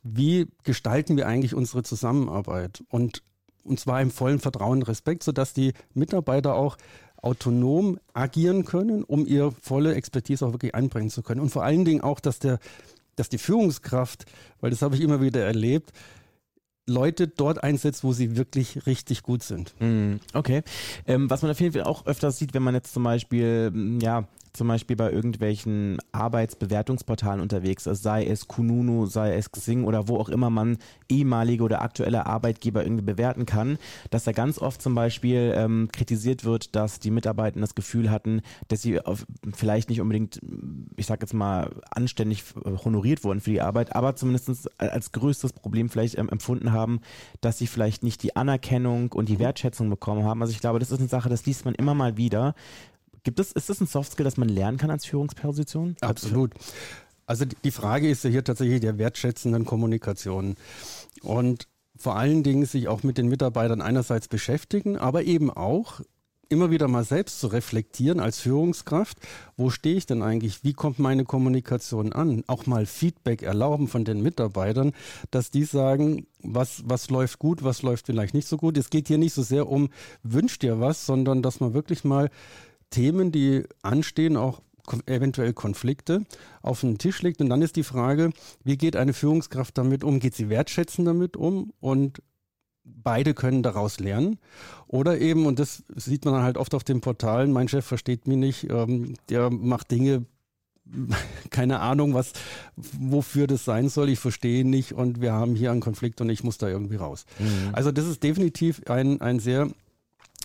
wie 0.02 0.48
gestalten 0.64 1.16
wir 1.16 1.26
eigentlich 1.26 1.54
unsere 1.54 1.82
Zusammenarbeit? 1.82 2.84
Und, 2.88 3.22
und 3.64 3.78
zwar 3.78 4.00
im 4.00 4.10
vollen 4.10 4.40
Vertrauen 4.40 4.78
und 4.78 4.88
Respekt, 4.88 5.22
sodass 5.22 5.52
die 5.52 5.72
Mitarbeiter 5.94 6.54
auch 6.54 6.76
autonom 7.22 7.98
agieren 8.14 8.64
können, 8.64 9.04
um 9.04 9.26
ihre 9.26 9.52
volle 9.52 9.94
Expertise 9.94 10.44
auch 10.44 10.52
wirklich 10.52 10.74
einbringen 10.74 11.10
zu 11.10 11.22
können. 11.22 11.40
Und 11.40 11.50
vor 11.50 11.62
allen 11.62 11.84
Dingen 11.84 12.00
auch, 12.00 12.18
dass, 12.18 12.40
der, 12.40 12.58
dass 13.14 13.28
die 13.28 13.38
Führungskraft, 13.38 14.26
weil 14.60 14.70
das 14.70 14.82
habe 14.82 14.96
ich 14.96 15.00
immer 15.00 15.20
wieder 15.20 15.44
erlebt, 15.44 15.92
Leute 16.86 17.28
dort 17.28 17.62
einsetzt, 17.62 18.02
wo 18.02 18.12
sie 18.12 18.36
wirklich 18.36 18.86
richtig 18.86 19.22
gut 19.22 19.42
sind. 19.42 19.74
Mm, 19.80 20.16
okay. 20.34 20.62
Ähm, 21.06 21.30
was 21.30 21.42
man 21.42 21.50
auf 21.50 21.60
jeden 21.60 21.72
Fall 21.72 21.84
auch 21.84 22.06
öfters 22.06 22.38
sieht, 22.38 22.54
wenn 22.54 22.62
man 22.62 22.74
jetzt 22.74 22.92
zum 22.92 23.04
Beispiel 23.04 23.98
ja, 24.02 24.26
zum 24.52 24.68
Beispiel 24.68 24.96
bei 24.96 25.10
irgendwelchen 25.10 25.98
Arbeitsbewertungsportalen 26.12 27.40
unterwegs 27.40 27.86
ist, 27.86 28.02
sei 28.02 28.24
es 28.24 28.48
Kununu, 28.48 29.06
sei 29.06 29.34
es 29.34 29.50
Xing 29.50 29.84
oder 29.84 30.08
wo 30.08 30.16
auch 30.18 30.28
immer 30.28 30.50
man 30.50 30.78
ehemalige 31.08 31.64
oder 31.64 31.82
aktuelle 31.82 32.26
Arbeitgeber 32.26 32.82
irgendwie 32.84 33.04
bewerten 33.04 33.46
kann, 33.46 33.78
dass 34.10 34.24
da 34.24 34.32
ganz 34.32 34.58
oft 34.58 34.82
zum 34.82 34.94
Beispiel 34.94 35.54
ähm, 35.56 35.88
kritisiert 35.92 36.44
wird, 36.44 36.76
dass 36.76 37.00
die 37.00 37.10
Mitarbeiter 37.10 37.60
das 37.60 37.74
Gefühl 37.74 38.10
hatten, 38.10 38.42
dass 38.68 38.82
sie 38.82 39.00
auf, 39.00 39.26
vielleicht 39.54 39.88
nicht 39.88 40.00
unbedingt, 40.00 40.40
ich 40.96 41.06
sag 41.06 41.22
jetzt 41.22 41.34
mal, 41.34 41.70
anständig 41.90 42.44
honoriert 42.84 43.24
wurden 43.24 43.40
für 43.40 43.50
die 43.50 43.60
Arbeit, 43.62 43.96
aber 43.96 44.16
zumindest 44.16 44.70
als 44.78 45.12
größtes 45.12 45.52
Problem 45.52 45.88
vielleicht 45.88 46.18
ähm, 46.18 46.28
empfunden 46.28 46.72
haben, 46.72 47.00
dass 47.40 47.58
sie 47.58 47.66
vielleicht 47.66 48.02
nicht 48.02 48.22
die 48.22 48.36
Anerkennung 48.36 49.12
und 49.12 49.28
die 49.28 49.38
Wertschätzung 49.38 49.88
bekommen 49.88 50.24
haben. 50.24 50.42
Also 50.42 50.52
ich 50.52 50.60
glaube, 50.60 50.78
das 50.78 50.90
ist 50.90 50.98
eine 50.98 51.08
Sache, 51.08 51.28
das 51.28 51.46
liest 51.46 51.64
man 51.64 51.74
immer 51.74 51.94
mal 51.94 52.16
wieder, 52.16 52.54
Gibt 53.24 53.38
es, 53.40 53.52
ist 53.52 53.68
das 53.68 53.80
ein 53.80 53.86
Softskill, 53.86 54.24
das 54.24 54.36
man 54.36 54.48
lernen 54.48 54.78
kann 54.78 54.90
als 54.90 55.06
Führungsposition? 55.06 55.96
Absolut. 56.00 56.52
Also 57.26 57.44
die 57.44 57.70
Frage 57.70 58.10
ist 58.10 58.24
ja 58.24 58.30
hier 58.30 58.44
tatsächlich 58.44 58.80
der 58.80 58.98
wertschätzenden 58.98 59.64
Kommunikation. 59.64 60.56
Und 61.22 61.68
vor 61.96 62.16
allen 62.16 62.42
Dingen 62.42 62.66
sich 62.66 62.88
auch 62.88 63.02
mit 63.04 63.16
den 63.16 63.28
Mitarbeitern 63.28 63.80
einerseits 63.80 64.26
beschäftigen, 64.26 64.98
aber 64.98 65.22
eben 65.22 65.50
auch 65.50 66.00
immer 66.52 66.70
wieder 66.70 66.86
mal 66.86 67.04
selbst 67.04 67.40
zu 67.40 67.46
reflektieren 67.46 68.20
als 68.20 68.38
Führungskraft, 68.40 69.16
wo 69.56 69.70
stehe 69.70 69.96
ich 69.96 70.04
denn 70.04 70.22
eigentlich, 70.22 70.62
wie 70.64 70.74
kommt 70.74 70.98
meine 70.98 71.24
Kommunikation 71.24 72.12
an, 72.12 72.44
auch 72.46 72.66
mal 72.66 72.84
Feedback 72.84 73.42
erlauben 73.42 73.88
von 73.88 74.04
den 74.04 74.22
Mitarbeitern, 74.22 74.92
dass 75.30 75.50
die 75.50 75.64
sagen, 75.64 76.26
was, 76.42 76.82
was 76.84 77.08
läuft 77.08 77.38
gut, 77.38 77.64
was 77.64 77.82
läuft 77.82 78.06
vielleicht 78.06 78.34
nicht 78.34 78.46
so 78.46 78.58
gut. 78.58 78.76
Es 78.76 78.90
geht 78.90 79.08
hier 79.08 79.18
nicht 79.18 79.32
so 79.32 79.42
sehr 79.42 79.66
um, 79.68 79.88
wünsch 80.22 80.58
dir 80.58 80.78
was, 80.78 81.06
sondern 81.06 81.40
dass 81.40 81.60
man 81.60 81.72
wirklich 81.72 82.04
mal 82.04 82.28
Themen, 82.92 83.32
die 83.32 83.64
anstehen, 83.82 84.36
auch 84.36 84.62
eventuell 85.06 85.52
Konflikte 85.52 86.24
auf 86.60 86.80
den 86.80 86.98
Tisch 86.98 87.22
legt. 87.22 87.40
Und 87.40 87.50
dann 87.50 87.62
ist 87.62 87.76
die 87.76 87.82
Frage, 87.82 88.30
wie 88.64 88.76
geht 88.76 88.96
eine 88.96 89.12
Führungskraft 89.12 89.76
damit 89.78 90.04
um? 90.04 90.20
Geht 90.20 90.34
sie 90.34 90.48
wertschätzend 90.48 91.06
damit 91.06 91.36
um? 91.36 91.72
Und 91.80 92.22
beide 92.84 93.34
können 93.34 93.62
daraus 93.62 94.00
lernen. 94.00 94.38
Oder 94.88 95.18
eben, 95.20 95.46
und 95.46 95.58
das 95.58 95.84
sieht 95.94 96.24
man 96.24 96.34
dann 96.34 96.42
halt 96.42 96.56
oft 96.56 96.74
auf 96.74 96.84
den 96.84 97.00
Portalen, 97.00 97.52
mein 97.52 97.68
Chef 97.68 97.84
versteht 97.84 98.26
mich 98.26 98.36
nicht, 98.36 98.70
ähm, 98.70 99.14
der 99.28 99.50
macht 99.50 99.90
Dinge, 99.90 100.26
keine 101.50 101.80
Ahnung, 101.80 102.14
was, 102.14 102.32
wofür 102.76 103.46
das 103.46 103.64
sein 103.64 103.88
soll, 103.88 104.08
ich 104.08 104.18
verstehe 104.18 104.66
nicht 104.66 104.92
und 104.92 105.20
wir 105.20 105.32
haben 105.32 105.54
hier 105.54 105.70
einen 105.70 105.80
Konflikt 105.80 106.20
und 106.20 106.28
ich 106.28 106.42
muss 106.42 106.58
da 106.58 106.68
irgendwie 106.68 106.96
raus. 106.96 107.24
Mhm. 107.38 107.70
Also 107.72 107.92
das 107.92 108.06
ist 108.06 108.22
definitiv 108.22 108.82
ein, 108.88 109.20
ein 109.20 109.38
sehr 109.38 109.68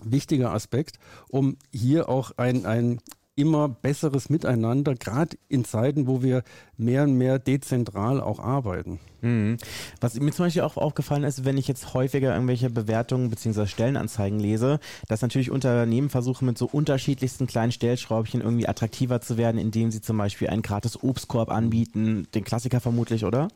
wichtiger 0.03 0.53
Aspekt, 0.53 0.99
um 1.29 1.57
hier 1.71 2.09
auch 2.09 2.31
ein, 2.37 2.65
ein 2.65 2.99
immer 3.37 3.69
besseres 3.69 4.29
Miteinander, 4.29 4.95
gerade 4.95 5.37
in 5.47 5.63
Zeiten, 5.63 6.07
wo 6.07 6.23
wir 6.23 6.43
mehr 6.75 7.03
und 7.03 7.13
mehr 7.13 7.37
dezentral 7.37 8.19
auch 8.19 8.39
arbeiten. 8.39 8.99
Mhm. 9.21 9.57
Was 10.01 10.19
mir 10.19 10.31
zum 10.31 10.47
Beispiel 10.47 10.63
auch 10.63 10.75
aufgefallen 10.75 11.23
ist, 11.23 11.45
wenn 11.45 11.57
ich 11.57 11.67
jetzt 11.67 11.93
häufiger 11.93 12.33
irgendwelche 12.33 12.71
Bewertungen 12.71 13.29
bzw. 13.29 13.67
Stellenanzeigen 13.67 14.39
lese, 14.39 14.79
dass 15.07 15.21
natürlich 15.21 15.51
Unternehmen 15.51 16.09
versuchen, 16.09 16.47
mit 16.47 16.57
so 16.57 16.65
unterschiedlichsten 16.65 17.45
kleinen 17.45 17.71
Stellschraubchen 17.71 18.41
irgendwie 18.41 18.67
attraktiver 18.67 19.21
zu 19.21 19.37
werden, 19.37 19.59
indem 19.59 19.91
sie 19.91 20.01
zum 20.01 20.17
Beispiel 20.17 20.49
einen 20.49 20.63
gratis 20.63 21.01
Obstkorb 21.01 21.51
anbieten, 21.51 22.27
den 22.33 22.43
Klassiker 22.43 22.81
vermutlich, 22.81 23.23
oder? 23.23 23.49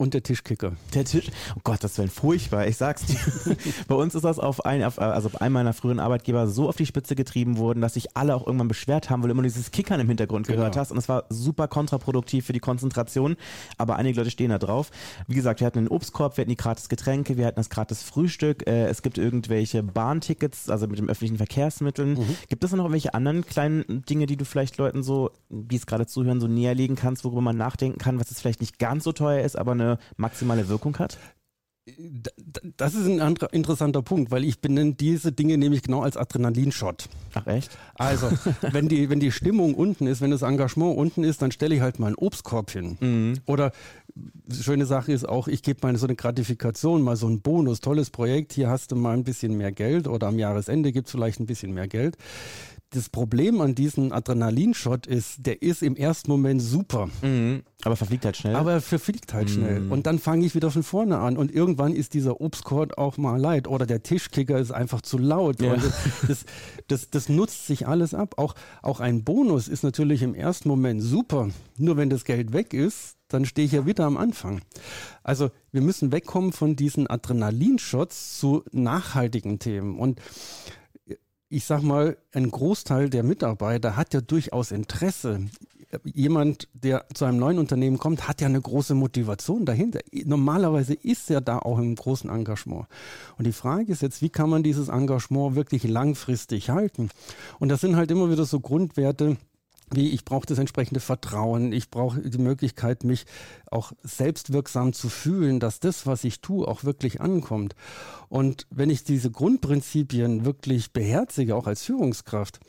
Und 0.00 0.14
der 0.14 0.22
Tischkicker. 0.22 0.74
Der 0.94 1.04
Tisch, 1.04 1.26
oh 1.56 1.60
Gott, 1.64 1.82
das 1.82 1.98
wäre 1.98 2.06
furchtbar. 2.06 2.68
Ich 2.68 2.76
sag's 2.76 3.04
dir. 3.04 3.18
bei 3.88 3.96
uns 3.96 4.14
ist 4.14 4.22
das 4.22 4.38
auf 4.38 4.64
ein, 4.64 4.84
auf, 4.84 5.00
also 5.00 5.28
bei 5.28 5.40
einem 5.40 5.54
meiner 5.54 5.72
früheren 5.72 5.98
Arbeitgeber 5.98 6.46
so 6.46 6.68
auf 6.68 6.76
die 6.76 6.86
Spitze 6.86 7.16
getrieben 7.16 7.58
worden, 7.58 7.80
dass 7.80 7.94
sich 7.94 8.16
alle 8.16 8.36
auch 8.36 8.46
irgendwann 8.46 8.68
beschwert 8.68 9.10
haben, 9.10 9.22
weil 9.22 9.28
du 9.30 9.32
immer 9.32 9.42
dieses 9.42 9.72
Kickern 9.72 9.98
im 9.98 10.06
Hintergrund 10.06 10.46
genau. 10.46 10.58
gehört 10.58 10.76
hast. 10.76 10.92
Und 10.92 10.98
es 10.98 11.08
war 11.08 11.24
super 11.30 11.66
kontraproduktiv 11.66 12.46
für 12.46 12.52
die 12.52 12.60
Konzentration. 12.60 13.36
Aber 13.76 13.96
einige 13.96 14.20
Leute 14.20 14.30
stehen 14.30 14.50
da 14.50 14.58
drauf. 14.58 14.92
Wie 15.26 15.34
gesagt, 15.34 15.58
wir 15.58 15.66
hatten 15.66 15.78
einen 15.78 15.88
Obstkorb, 15.88 16.36
wir 16.36 16.42
hatten 16.42 16.50
die 16.50 16.56
gratis 16.56 16.88
Getränke, 16.88 17.36
wir 17.36 17.46
hatten 17.46 17.56
das 17.56 17.68
gratis 17.68 18.04
Frühstück. 18.04 18.68
Äh, 18.68 18.86
es 18.86 19.02
gibt 19.02 19.18
irgendwelche 19.18 19.82
Bahntickets, 19.82 20.70
also 20.70 20.86
mit 20.86 21.00
den 21.00 21.10
öffentlichen 21.10 21.38
Verkehrsmitteln. 21.38 22.10
Mhm. 22.10 22.36
Gibt 22.48 22.62
es 22.62 22.70
noch 22.70 22.84
irgendwelche 22.84 23.14
anderen 23.14 23.44
kleinen 23.44 24.04
Dinge, 24.08 24.26
die 24.26 24.36
du 24.36 24.44
vielleicht 24.44 24.76
Leuten 24.76 25.02
so, 25.02 25.32
die 25.48 25.74
es 25.74 25.86
gerade 25.86 26.06
zuhören, 26.06 26.40
so 26.40 26.46
näher 26.46 26.76
legen 26.76 26.94
kannst, 26.94 27.24
worüber 27.24 27.40
man 27.40 27.56
nachdenken 27.56 27.98
kann, 27.98 28.20
was 28.20 28.30
jetzt 28.30 28.38
vielleicht 28.38 28.60
nicht 28.60 28.78
ganz 28.78 29.02
so 29.02 29.10
teuer 29.10 29.42
ist, 29.42 29.58
aber 29.58 29.72
eine 29.72 29.87
maximale 30.16 30.68
Wirkung 30.68 30.98
hat? 30.98 31.16
Das 32.76 32.94
ist 32.94 33.06
ein 33.06 33.20
anderer, 33.20 33.52
interessanter 33.52 34.02
Punkt, 34.02 34.30
weil 34.30 34.44
ich 34.44 34.60
benenne 34.60 34.94
diese 34.94 35.32
Dinge 35.32 35.56
nämlich 35.56 35.82
genau 35.82 36.02
als 36.02 36.16
Adrenalinshot. 36.16 37.08
Ach 37.34 37.46
echt? 37.46 37.76
Also, 37.94 38.28
wenn 38.72 38.88
die, 38.88 39.08
wenn 39.08 39.20
die 39.20 39.32
Stimmung 39.32 39.74
unten 39.74 40.06
ist, 40.06 40.20
wenn 40.20 40.30
das 40.30 40.42
Engagement 40.42 40.98
unten 40.98 41.24
ist, 41.24 41.40
dann 41.40 41.50
stelle 41.50 41.74
ich 41.74 41.80
halt 41.80 41.98
mal 41.98 42.08
einen 42.08 42.16
Obstkorb 42.16 42.70
hin. 42.70 42.98
Mhm. 43.00 43.34
Oder 43.46 43.72
schöne 44.50 44.86
Sache 44.86 45.12
ist 45.12 45.26
auch, 45.26 45.48
ich 45.48 45.62
gebe 45.62 45.86
mal 45.86 45.96
so 45.96 46.06
eine 46.06 46.16
Gratifikation, 46.16 47.02
mal 47.02 47.16
so 47.16 47.26
einen 47.26 47.40
Bonus, 47.40 47.80
tolles 47.80 48.10
Projekt, 48.10 48.52
hier 48.52 48.68
hast 48.68 48.92
du 48.92 48.96
mal 48.96 49.14
ein 49.14 49.24
bisschen 49.24 49.56
mehr 49.56 49.72
Geld 49.72 50.08
oder 50.08 50.26
am 50.26 50.38
Jahresende 50.38 50.92
gibt 50.92 51.06
es 51.06 51.12
vielleicht 51.12 51.40
ein 51.40 51.46
bisschen 51.46 51.72
mehr 51.72 51.88
Geld 51.88 52.16
das 52.90 53.10
Problem 53.10 53.60
an 53.60 53.74
diesem 53.74 54.12
Adrenalinshot 54.12 55.06
ist, 55.06 55.46
der 55.46 55.60
ist 55.60 55.82
im 55.82 55.94
ersten 55.94 56.30
Moment 56.30 56.62
super. 56.62 57.10
Mhm. 57.22 57.62
Aber 57.82 57.96
verfliegt 57.96 58.24
halt 58.24 58.36
schnell. 58.36 58.56
Aber 58.56 58.72
er 58.72 58.80
verfliegt 58.80 59.34
halt 59.34 59.50
mhm. 59.50 59.52
schnell. 59.52 59.92
Und 59.92 60.06
dann 60.06 60.18
fange 60.18 60.46
ich 60.46 60.54
wieder 60.54 60.70
von 60.70 60.82
vorne 60.82 61.18
an. 61.18 61.36
Und 61.36 61.52
irgendwann 61.52 61.94
ist 61.94 62.14
dieser 62.14 62.40
Obstkorb 62.40 62.96
auch 62.96 63.18
mal 63.18 63.38
leid. 63.38 63.68
Oder 63.68 63.84
der 63.84 64.02
Tischkicker 64.02 64.58
ist 64.58 64.72
einfach 64.72 65.02
zu 65.02 65.18
laut. 65.18 65.60
Ja. 65.60 65.76
Das, 65.76 65.92
das, 66.26 66.44
das, 66.88 67.10
das, 67.10 67.28
nutzt 67.28 67.66
sich 67.66 67.86
alles 67.86 68.14
ab. 68.14 68.34
Auch, 68.38 68.54
auch 68.82 69.00
ein 69.00 69.22
Bonus 69.22 69.68
ist 69.68 69.82
natürlich 69.82 70.22
im 70.22 70.34
ersten 70.34 70.68
Moment 70.68 71.02
super. 71.02 71.50
Nur 71.76 71.96
wenn 71.98 72.08
das 72.08 72.24
Geld 72.24 72.52
weg 72.52 72.72
ist, 72.72 73.16
dann 73.28 73.44
stehe 73.44 73.66
ich 73.66 73.72
ja 73.72 73.84
wieder 73.84 74.06
am 74.06 74.16
Anfang. 74.16 74.62
Also 75.22 75.50
wir 75.70 75.82
müssen 75.82 76.10
wegkommen 76.12 76.52
von 76.52 76.74
diesen 76.74 77.06
Adrenalinshots 77.06 78.38
zu 78.38 78.64
nachhaltigen 78.72 79.58
Themen. 79.58 79.98
Und 79.98 80.20
ich 81.48 81.64
sag 81.64 81.82
mal, 81.82 82.16
ein 82.32 82.50
Großteil 82.50 83.08
der 83.10 83.22
Mitarbeiter 83.22 83.96
hat 83.96 84.12
ja 84.14 84.20
durchaus 84.20 84.70
Interesse. 84.70 85.40
Jemand, 86.04 86.68
der 86.74 87.06
zu 87.14 87.24
einem 87.24 87.38
neuen 87.38 87.58
Unternehmen 87.58 87.98
kommt, 87.98 88.28
hat 88.28 88.42
ja 88.42 88.46
eine 88.46 88.60
große 88.60 88.94
Motivation 88.94 89.64
dahinter. 89.64 90.00
Normalerweise 90.12 90.92
ist 90.92 91.30
er 91.30 91.40
da 91.40 91.58
auch 91.58 91.78
im 91.78 91.94
großen 91.94 92.28
Engagement. 92.28 92.86
Und 93.38 93.46
die 93.46 93.52
Frage 93.52 93.90
ist 93.90 94.02
jetzt, 94.02 94.20
wie 94.20 94.28
kann 94.28 94.50
man 94.50 94.62
dieses 94.62 94.88
Engagement 94.88 95.54
wirklich 95.54 95.84
langfristig 95.84 96.68
halten? 96.68 97.08
Und 97.58 97.70
das 97.70 97.80
sind 97.80 97.96
halt 97.96 98.10
immer 98.10 98.30
wieder 98.30 98.44
so 98.44 98.60
Grundwerte, 98.60 99.38
wie 99.92 100.10
ich 100.10 100.24
brauche 100.24 100.46
das 100.46 100.58
entsprechende 100.58 101.00
Vertrauen, 101.00 101.72
ich 101.72 101.90
brauche 101.90 102.20
die 102.20 102.38
Möglichkeit, 102.38 103.04
mich 103.04 103.24
auch 103.70 103.92
selbstwirksam 104.02 104.92
zu 104.92 105.08
fühlen, 105.08 105.60
dass 105.60 105.80
das, 105.80 106.06
was 106.06 106.24
ich 106.24 106.40
tue, 106.40 106.66
auch 106.66 106.84
wirklich 106.84 107.20
ankommt. 107.20 107.74
Und 108.28 108.66
wenn 108.70 108.90
ich 108.90 109.04
diese 109.04 109.30
Grundprinzipien 109.30 110.44
wirklich 110.44 110.92
beherzige, 110.92 111.56
auch 111.56 111.66
als 111.66 111.82
Führungskraft, 111.84 112.60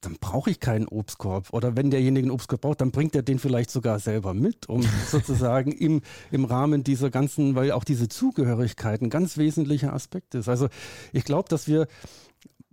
dann 0.00 0.16
brauche 0.18 0.50
ich 0.50 0.60
keinen 0.60 0.88
Obstkorb. 0.88 1.52
Oder 1.52 1.76
wenn 1.76 1.90
derjenige 1.90 2.24
einen 2.24 2.30
Obstkorb 2.30 2.62
braucht, 2.62 2.80
dann 2.80 2.90
bringt 2.90 3.14
er 3.14 3.22
den 3.22 3.38
vielleicht 3.38 3.70
sogar 3.70 3.98
selber 3.98 4.34
mit, 4.34 4.68
um 4.68 4.82
sozusagen 5.06 5.72
im, 5.72 6.00
im 6.30 6.44
Rahmen 6.44 6.84
dieser 6.84 7.10
ganzen, 7.10 7.54
weil 7.54 7.72
auch 7.72 7.84
diese 7.84 8.08
Zugehörigkeit 8.08 9.02
ein 9.02 9.10
ganz 9.10 9.36
wesentlicher 9.36 9.92
Aspekt 9.92 10.34
ist. 10.34 10.48
Also 10.48 10.68
ich 11.12 11.24
glaube, 11.24 11.48
dass 11.48 11.68
wir 11.68 11.86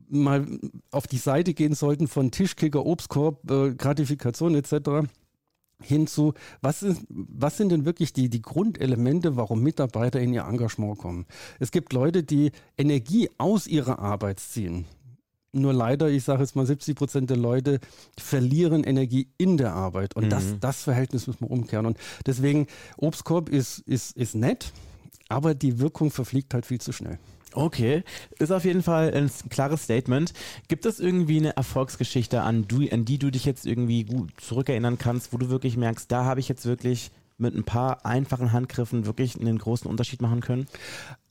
mal 0.09 0.45
auf 0.91 1.07
die 1.07 1.17
Seite 1.17 1.53
gehen 1.53 1.73
sollten 1.73 2.07
von 2.07 2.31
Tischkicker, 2.31 2.85
Obstkorb, 2.85 3.49
äh, 3.49 3.73
Gratifikation 3.75 4.55
etc. 4.55 5.09
hinzu, 5.81 6.33
was, 6.61 6.83
ist, 6.83 7.01
was 7.09 7.57
sind 7.57 7.69
denn 7.69 7.85
wirklich 7.85 8.13
die, 8.13 8.29
die 8.29 8.41
Grundelemente, 8.41 9.35
warum 9.35 9.61
Mitarbeiter 9.61 10.19
in 10.19 10.33
ihr 10.33 10.45
Engagement 10.45 10.97
kommen? 10.97 11.25
Es 11.59 11.71
gibt 11.71 11.93
Leute, 11.93 12.23
die 12.23 12.51
Energie 12.77 13.29
aus 13.37 13.67
ihrer 13.67 13.99
Arbeit 13.99 14.39
ziehen. 14.39 14.85
Nur 15.53 15.73
leider, 15.73 16.09
ich 16.09 16.23
sage 16.23 16.41
jetzt 16.41 16.55
mal, 16.55 16.65
70 16.65 16.95
Prozent 16.95 17.29
der 17.29 17.37
Leute 17.37 17.79
verlieren 18.17 18.83
Energie 18.83 19.29
in 19.37 19.57
der 19.57 19.73
Arbeit. 19.73 20.15
Und 20.15 20.25
mhm. 20.25 20.29
das, 20.29 20.59
das 20.59 20.83
Verhältnis 20.83 21.27
muss 21.27 21.39
man 21.39 21.49
umkehren. 21.49 21.85
Und 21.85 21.97
deswegen, 22.25 22.67
Obstkorb 22.97 23.49
ist, 23.49 23.79
ist, 23.79 24.15
ist 24.15 24.35
nett, 24.35 24.71
aber 25.29 25.55
die 25.55 25.79
Wirkung 25.79 26.11
verfliegt 26.11 26.53
halt 26.53 26.65
viel 26.65 26.79
zu 26.79 26.91
schnell. 26.91 27.17
Okay, 27.53 28.03
ist 28.39 28.51
auf 28.51 28.65
jeden 28.65 28.83
Fall 28.83 29.13
ein 29.13 29.31
klares 29.49 29.83
Statement. 29.83 30.33
Gibt 30.67 30.85
es 30.85 30.99
irgendwie 30.99 31.37
eine 31.37 31.55
Erfolgsgeschichte, 31.55 32.41
an, 32.41 32.67
du, 32.67 32.87
an 32.91 33.05
die 33.05 33.17
du 33.17 33.31
dich 33.31 33.45
jetzt 33.45 33.65
irgendwie 33.65 34.03
gut 34.03 34.31
zurückerinnern 34.37 34.97
kannst, 34.97 35.33
wo 35.33 35.37
du 35.37 35.49
wirklich 35.49 35.77
merkst, 35.77 36.11
da 36.11 36.25
habe 36.25 36.39
ich 36.39 36.49
jetzt 36.49 36.65
wirklich 36.65 37.11
mit 37.37 37.55
ein 37.55 37.63
paar 37.63 38.05
einfachen 38.05 38.51
Handgriffen 38.51 39.05
wirklich 39.05 39.39
einen 39.39 39.57
großen 39.57 39.89
Unterschied 39.89 40.21
machen 40.21 40.41
können? 40.41 40.67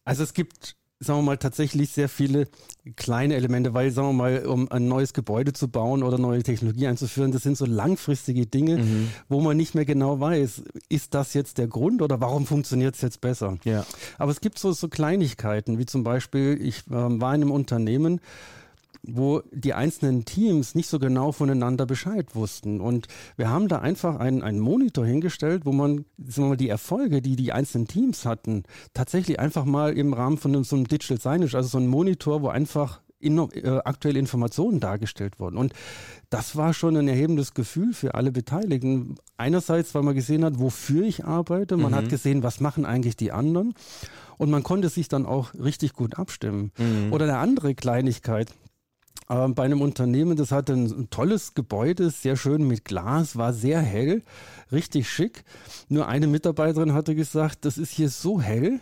Also 0.05 0.23
es 0.23 0.35
gibt 0.35 0.77
sagen 0.99 1.19
wir 1.19 1.23
mal, 1.23 1.37
tatsächlich 1.37 1.91
sehr 1.91 2.09
viele 2.09 2.49
kleine 2.97 3.35
Elemente, 3.35 3.75
weil, 3.75 3.91
sagen 3.91 4.09
wir 4.09 4.13
mal, 4.15 4.47
um 4.47 4.71
ein 4.71 4.89
neues 4.89 5.13
Gebäude 5.13 5.53
zu 5.53 5.69
bauen 5.69 6.03
oder 6.03 6.19
neue 6.19 6.43
Technologie 6.43 6.87
einzuführen, 6.87 7.33
das 7.33 7.43
sind 7.43 7.57
so 7.57 7.67
langfristige 7.67 8.47
Dinge, 8.47 8.79
mhm. 8.79 9.09
wo 9.29 9.41
man 9.41 9.57
nicht 9.57 9.75
mehr 9.75 9.85
genau 9.85 10.21
weiß, 10.21 10.63
ist 10.89 11.15
das 11.15 11.35
jetzt 11.35 11.59
der 11.59 11.67
Grund 11.67 12.01
oder 12.01 12.21
warum 12.21 12.47
funktioniert 12.47 12.95
es 12.95 13.03
jetzt 13.03 13.21
besser? 13.21 13.59
Ja. 13.65 13.85
Aber 14.19 14.31
es 14.31 14.41
gibt 14.41 14.59
so, 14.59 14.73
so 14.73 14.89
Kleinigkeiten, 14.89 15.79
wie 15.79 15.87
zum 15.87 16.03
Beispiel, 16.03 16.59
ich 16.61 16.87
äh, 16.87 16.93
war 16.93 17.35
in 17.35 17.43
einem 17.43 17.51
Unternehmen, 17.51 18.21
wo 19.09 19.43
die 19.53 19.75
einzelnen 19.75 20.25
Teams 20.25 20.75
nicht 20.75 20.89
so 20.89 20.99
genau 20.99 21.33
voneinander 21.33 21.87
Bescheid 21.87 22.35
wussten. 22.35 22.81
Und 22.81 23.09
wir 23.37 23.51
haben 23.51 23.69
da 23.69 23.79
einfach 23.79 24.19
einen, 24.19 24.43
einen 24.43 24.61
Monitor 24.61 25.07
hingestellt, 25.07 25.65
wo 25.65 25.73
man 25.73 26.05
sagen 26.19 26.47
wir 26.47 26.49
mal, 26.51 26.57
die 26.57 26.69
Erfolge, 26.69 27.23
die 27.23 27.37
die 27.37 27.53
einzelnen 27.53 27.89
Teams 27.89 28.25
hatten, 28.25 28.65
tatsächlich 28.95 29.41
einfach 29.41 29.65
mal 29.65 29.97
im 29.97 30.13
Rahmen 30.13 30.39
von 30.39 30.65
so 30.65 30.77
einem 30.77 30.89
Digital 30.89 31.19
Signage, 31.19 31.57
also 31.57 31.69
so 31.69 31.79
ein 31.79 31.87
Monitor, 31.87 32.43
wo 32.43 32.49
einfach 32.49 33.01
in, 33.19 33.39
äh, 33.39 33.81
aktuelle 33.85 34.19
Informationen 34.19 34.81
dargestellt 34.81 35.39
wurden. 35.41 35.57
Und 35.57 35.73
das 36.31 36.57
war 36.57 36.75
schon 36.75 36.97
ein 36.97 37.09
erhebendes 37.09 37.55
Gefühl 37.55 37.95
für 37.95 38.15
alle 38.15 38.33
Beteiligten. 38.33 39.17
Einerseits, 39.37 39.95
weil 39.95 40.03
man 40.03 40.15
gesehen 40.15 40.45
hat, 40.45 40.59
wofür 40.59 41.05
ich 41.05 41.25
arbeite, 41.25 41.77
man 41.77 41.93
mhm. 41.93 41.97
hat 41.97 42.09
gesehen, 42.09 42.43
was 42.43 42.61
machen 42.61 42.85
eigentlich 42.85 43.17
die 43.17 43.33
anderen. 43.33 43.75
Und 44.39 44.51
man 44.51 44.63
konnte 44.63 44.91
sich 44.91 45.09
dann 45.09 45.25
auch 45.25 45.55
richtig 45.55 45.95
gut 45.95 46.19
abstimmen. 46.19 46.73
Mhm. 46.79 47.13
Oder 47.13 47.25
eine 47.25 47.39
andere 47.39 47.75
Kleinigkeit, 47.75 48.51
äh, 49.29 49.49
bei 49.49 49.65
einem 49.65 49.81
Unternehmen, 49.81 50.37
das 50.37 50.53
hatte 50.53 50.73
ein, 50.73 50.87
ein, 50.87 51.11
tolles 51.11 51.55
Gebäude, 51.55 52.11
sehr 52.11 52.37
schön 52.37 52.67
mit 52.67 52.85
Glas, 52.85 53.37
war 53.37 53.53
sehr 53.53 53.81
hell, 53.81 54.23
richtig 54.73 55.09
schick. 55.09 55.45
Nur 55.89 56.09
eine 56.09 56.27
Mitarbeiterin 56.27 56.93
hatte 56.93 57.15
gesagt, 57.15 57.65
das 57.65 57.79
ist 57.79 57.93
hier 57.93 58.09
so 58.09 58.41
hell, 58.41 58.81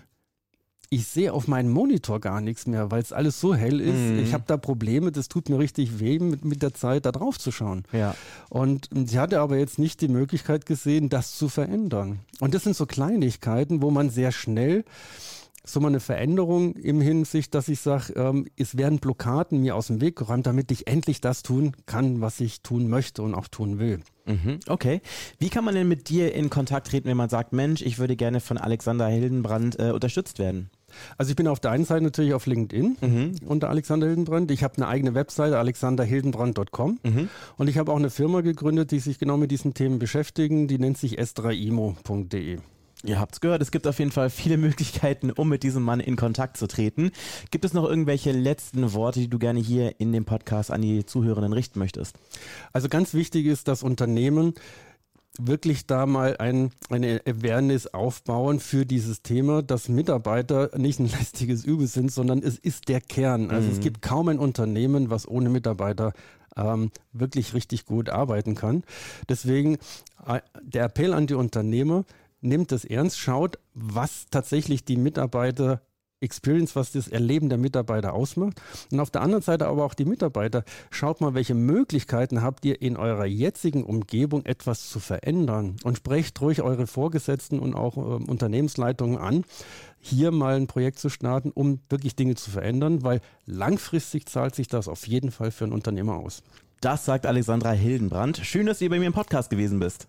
ich 0.95 1.09
sehe 1.09 1.33
auf 1.33 1.49
meinen 1.49 1.71
Monitor 1.71 2.21
gar 2.21 2.41
nichts 2.41 2.67
mehr, 2.67 2.91
weil 2.91 3.03
es 3.03 3.13
alles 3.13 3.41
so 3.41 3.55
hell 3.55 3.81
ist. 3.81 4.13
Mhm. 4.13 4.19
Ich 4.21 4.33
habe 4.33 4.45
da 4.47 4.57
Probleme, 4.57 5.11
das 5.11 5.29
tut 5.29 5.49
mir 5.49 5.59
richtig 5.59 5.99
weh, 5.99 6.19
mit, 6.19 6.45
mit 6.45 6.63
der 6.63 6.73
Zeit 6.73 7.05
da 7.05 7.13
drauf 7.13 7.39
zu 7.39 7.51
schauen. 7.51 7.85
Ja. 7.93 8.15
Und 8.49 8.89
sie 8.93 9.19
hatte 9.19 9.41
aber 9.41 9.57
jetzt 9.57 9.79
nicht 9.79 10.01
die 10.01 10.09
Möglichkeit 10.09 10.67
gesehen, 10.67 11.09
das 11.09 11.37
zu 11.37 11.49
verändern. 11.49 12.21
Und 12.39 12.55
das 12.55 12.63
sind 12.63 12.77
so 12.77 12.87
Kleinigkeiten, 12.87 13.83
wo 13.83 13.91
man 13.91 14.11
sehr 14.11 14.31
schnell 14.31 14.85
so 15.65 15.81
mal 15.81 15.89
eine 15.89 16.01
Veränderung 16.01 16.75
im 16.75 17.01
Hinsicht, 17.01 17.55
dass 17.55 17.69
ich 17.69 17.81
sage, 17.81 18.13
ähm, 18.15 18.47
es 18.57 18.77
werden 18.77 18.99
Blockaden 18.99 19.61
mir 19.61 19.75
aus 19.75 19.87
dem 19.87 20.01
Weg 20.01 20.17
geräumt, 20.17 20.47
damit 20.47 20.71
ich 20.71 20.87
endlich 20.87 21.21
das 21.21 21.43
tun 21.43 21.73
kann, 21.87 22.21
was 22.21 22.41
ich 22.41 22.63
tun 22.63 22.89
möchte 22.89 23.23
und 23.23 23.35
auch 23.35 23.49
tun 23.49 23.79
will. 23.79 24.01
Mhm, 24.27 24.61
okay. 24.69 25.01
Wie 25.39 25.49
kann 25.49 25.65
man 25.65 25.75
denn 25.75 25.89
mit 25.89 26.09
dir 26.09 26.35
in 26.35 26.51
Kontakt 26.51 26.89
treten, 26.89 27.09
wenn 27.09 27.17
man 27.17 27.29
sagt, 27.29 27.53
Mensch, 27.53 27.83
ich 27.83 27.99
würde 27.99 28.17
gerne 28.17 28.41
von 28.41 28.59
Alexander 28.59 29.07
Hildenbrand 29.07 29.79
äh, 29.79 29.91
unterstützt 29.91 30.39
werden? 30.39 30.71
Also 31.19 31.31
ich 31.31 31.37
bin 31.37 31.49
auf 31.49 31.61
der 31.61 31.73
einen 31.73 31.85
Seite 31.85 32.05
natürlich 32.05 32.35
auf 32.35 32.47
LinkedIn 32.47 32.97
mhm. 33.01 33.35
unter 33.47 33.69
Alexander 33.69 34.07
Hildenbrand. 34.07 34.51
Ich 34.51 34.63
habe 34.63 34.77
eine 34.77 34.87
eigene 34.87 35.15
Webseite, 35.15 35.59
alexanderhildenbrand.com. 35.59 37.01
Mhm. 37.03 37.29
Und 37.57 37.69
ich 37.69 37.79
habe 37.79 37.91
auch 37.91 37.97
eine 37.97 38.11
Firma 38.11 38.43
gegründet, 38.43 38.91
die 38.91 39.01
sich 39.01 39.19
genau 39.19 39.37
mit 39.37 39.51
diesen 39.51 39.75
Themen 39.75 39.99
beschäftigen. 39.99 40.69
Die 40.69 40.79
nennt 40.79 40.99
sich 40.99 41.19
s3imo.de. 41.19 42.59
Ihr 43.05 43.21
habt's 43.21 43.41
gehört, 43.41 43.61
es 43.61 43.71
gibt 43.71 43.87
auf 43.87 43.99
jeden 43.99 44.13
Fall 44.13 44.31
viele 44.31 44.57
Möglichkeiten, 44.59 45.31
um 45.31 45.49
mit 45.49 45.63
diesem 45.63 45.83
Mann 45.83 46.01
in 46.01 46.17
Kontakt 46.17 46.57
zu 46.57 46.67
treten. 46.67 47.11
Gibt 47.51 47.65
es 47.65 47.75
noch 47.75 47.85
irgendwelche 47.85 48.33
letzten 48.33 48.93
Worte, 48.95 49.21
die 49.21 49.29
du 49.29 49.39
gerne 49.39 49.61
hier 49.61 50.01
in 50.01 50.13
dem 50.13 50.25
Podcast 50.25 50.71
an 50.71 50.83
die 50.83 51.05
Zuhörenden 51.05 51.53
richten 51.53 51.79
möchtest? 51.79 52.17
Also 52.73 52.89
ganz 52.89 53.15
wichtig 53.15 53.47
ist, 53.47 53.69
dass 53.69 53.83
Unternehmen 53.83 54.55
wirklich 55.39 55.87
da 55.87 56.07
mal 56.07 56.37
ein, 56.39 56.71
eine 56.91 57.21
Awareness 57.27 57.89
aufbauen 57.89 58.61
für 58.61 58.87
dieses 58.87 59.23
Thema, 59.23 59.63
dass 59.63 59.89
Mitarbeiter 59.89 60.71
nicht 60.77 61.01
ein 61.01 61.09
lästiges 61.19 61.65
Übel 61.65 61.87
sind, 61.89 62.13
sondern 62.13 62.39
es 62.39 62.57
ist 62.57 62.89
der 62.89 63.01
Kern. 63.01 63.51
Also 63.51 63.69
mhm. 63.69 63.75
es 63.75 63.81
gibt 63.81 64.01
kaum 64.01 64.29
ein 64.29 64.39
Unternehmen, 64.39 65.11
was 65.11 65.29
ohne 65.29 65.49
Mitarbeiter 65.49 66.13
ähm, 66.57 66.91
wirklich 67.13 67.53
richtig 67.55 67.85
gut 67.85 68.09
arbeiten 68.11 68.55
kann. 68.55 68.85
Deswegen 69.29 69.77
äh, 70.27 70.41
der 70.63 70.85
Appell 70.85 71.13
an 71.13 71.27
die 71.27 71.35
Unternehmer, 71.35 72.05
nimmt 72.45 72.73
das 72.73 72.85
ernst, 72.85 73.19
schaut, 73.19 73.59
was 73.75 74.27
tatsächlich 74.31 74.85
die 74.85 74.97
Mitarbeiter 74.97 75.81
Experience, 76.25 76.75
was 76.75 76.93
das 76.93 77.07
Erleben 77.07 77.49
der 77.49 77.59
Mitarbeiter 77.59 78.15
ausmacht. 78.15 78.61
Und 78.91 78.99
auf 78.99 79.11
der 79.11 79.21
anderen 79.21 79.43
Seite 79.43 79.67
aber 79.69 79.85
auch 79.85 79.95
die 79.95 80.07
Mitarbeiter. 80.07 80.65
Schaut 80.91 81.21
mal, 81.21 81.35
welche 81.35 81.55
Möglichkeiten 81.55 82.43
habt 82.43 82.65
ihr 82.65 82.81
in 82.83 82.97
eurer 82.97 83.27
jetzigen 83.27 83.85
Umgebung 83.85 84.45
etwas 84.47 84.89
zu 84.89 84.99
verändern 84.99 85.77
und 85.85 85.99
sprecht 85.99 86.41
ruhig 86.41 86.63
eure 86.63 86.87
Vorgesetzten 86.87 87.61
und 87.61 87.75
auch 87.75 87.97
äh, 87.97 88.01
Unternehmensleitungen 88.01 89.19
an, 89.19 89.45
hier 90.01 90.31
mal 90.31 90.57
ein 90.57 90.67
Projekt 90.67 90.99
zu 90.99 91.11
starten, 91.11 91.51
um 91.51 91.81
wirklich 91.89 92.17
Dinge 92.17 92.35
zu 92.35 92.51
verändern, 92.51 93.03
weil 93.03 93.21
langfristig 93.45 94.27
zahlt 94.27 94.55
sich 94.55 94.69
das 94.69 94.89
auf 94.89 95.07
jeden 95.07 95.31
Fall 95.31 95.51
für 95.51 95.65
einen 95.65 95.73
Unternehmer 95.73 96.17
aus. 96.17 96.43
Das 96.81 97.05
sagt 97.05 97.27
Alexandra 97.27 97.73
Hildenbrand. 97.73 98.39
Schön, 98.39 98.67
dass 98.67 98.81
ihr 98.81 98.91
bei 98.91 98.99
mir 98.99 99.07
im 99.07 99.13
Podcast 99.13 99.51
gewesen 99.51 99.79
bist. 99.79 100.09